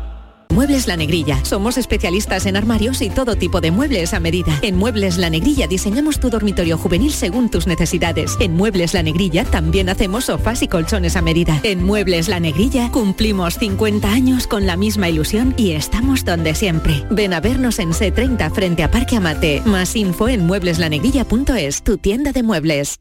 [0.51, 1.43] Muebles La Negrilla.
[1.43, 4.57] Somos especialistas en armarios y todo tipo de muebles a medida.
[4.61, 8.37] En Muebles La Negrilla diseñamos tu dormitorio juvenil según tus necesidades.
[8.39, 11.59] En Muebles La Negrilla también hacemos sofás y colchones a medida.
[11.63, 17.03] En Muebles La Negrilla cumplimos 50 años con la misma ilusión y estamos donde siempre.
[17.09, 19.61] Ven a vernos en C30 frente a Parque Amate.
[19.65, 22.99] Más info en muebleslanegrilla.es, tu tienda de muebles.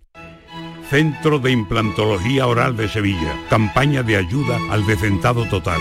[0.89, 3.39] Centro de Implantología Oral de Sevilla.
[3.49, 5.81] Campaña de ayuda al decentado total.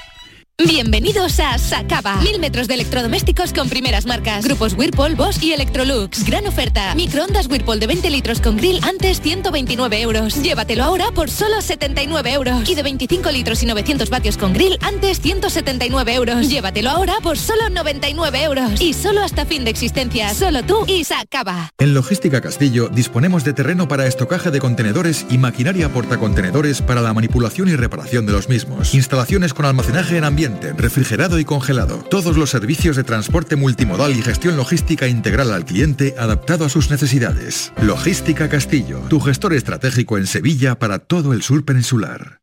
[0.57, 2.17] Bienvenidos a Sacaba.
[2.21, 4.45] Mil metros de electrodomésticos con primeras marcas.
[4.45, 6.23] Grupos Whirlpool, Bosch y Electrolux.
[6.25, 6.93] Gran oferta.
[6.93, 10.41] Microondas Whirlpool de 20 litros con grill antes 129 euros.
[10.41, 12.69] Llévatelo ahora por solo 79 euros.
[12.69, 16.47] Y de 25 litros y 900 vatios con grill antes 179 euros.
[16.47, 18.79] Llévatelo ahora por solo 99 euros.
[18.79, 20.33] Y solo hasta fin de existencia.
[20.33, 21.71] Solo tú y Sacaba.
[21.79, 27.13] En Logística Castillo disponemos de terreno para estocaje de contenedores y maquinaria portacontenedores para la
[27.13, 28.93] manipulación y reparación de los mismos.
[28.93, 31.97] Instalaciones con almacenaje en refrigerado y congelado.
[32.09, 36.89] Todos los servicios de transporte multimodal y gestión logística integral al cliente adaptado a sus
[36.89, 37.71] necesidades.
[37.81, 42.39] Logística Castillo, tu gestor estratégico en Sevilla para todo el sur peninsular.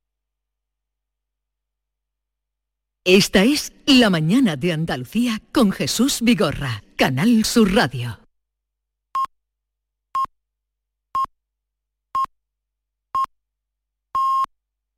[3.04, 8.27] Esta es La mañana de Andalucía con Jesús Vigorra, Canal Sur Radio.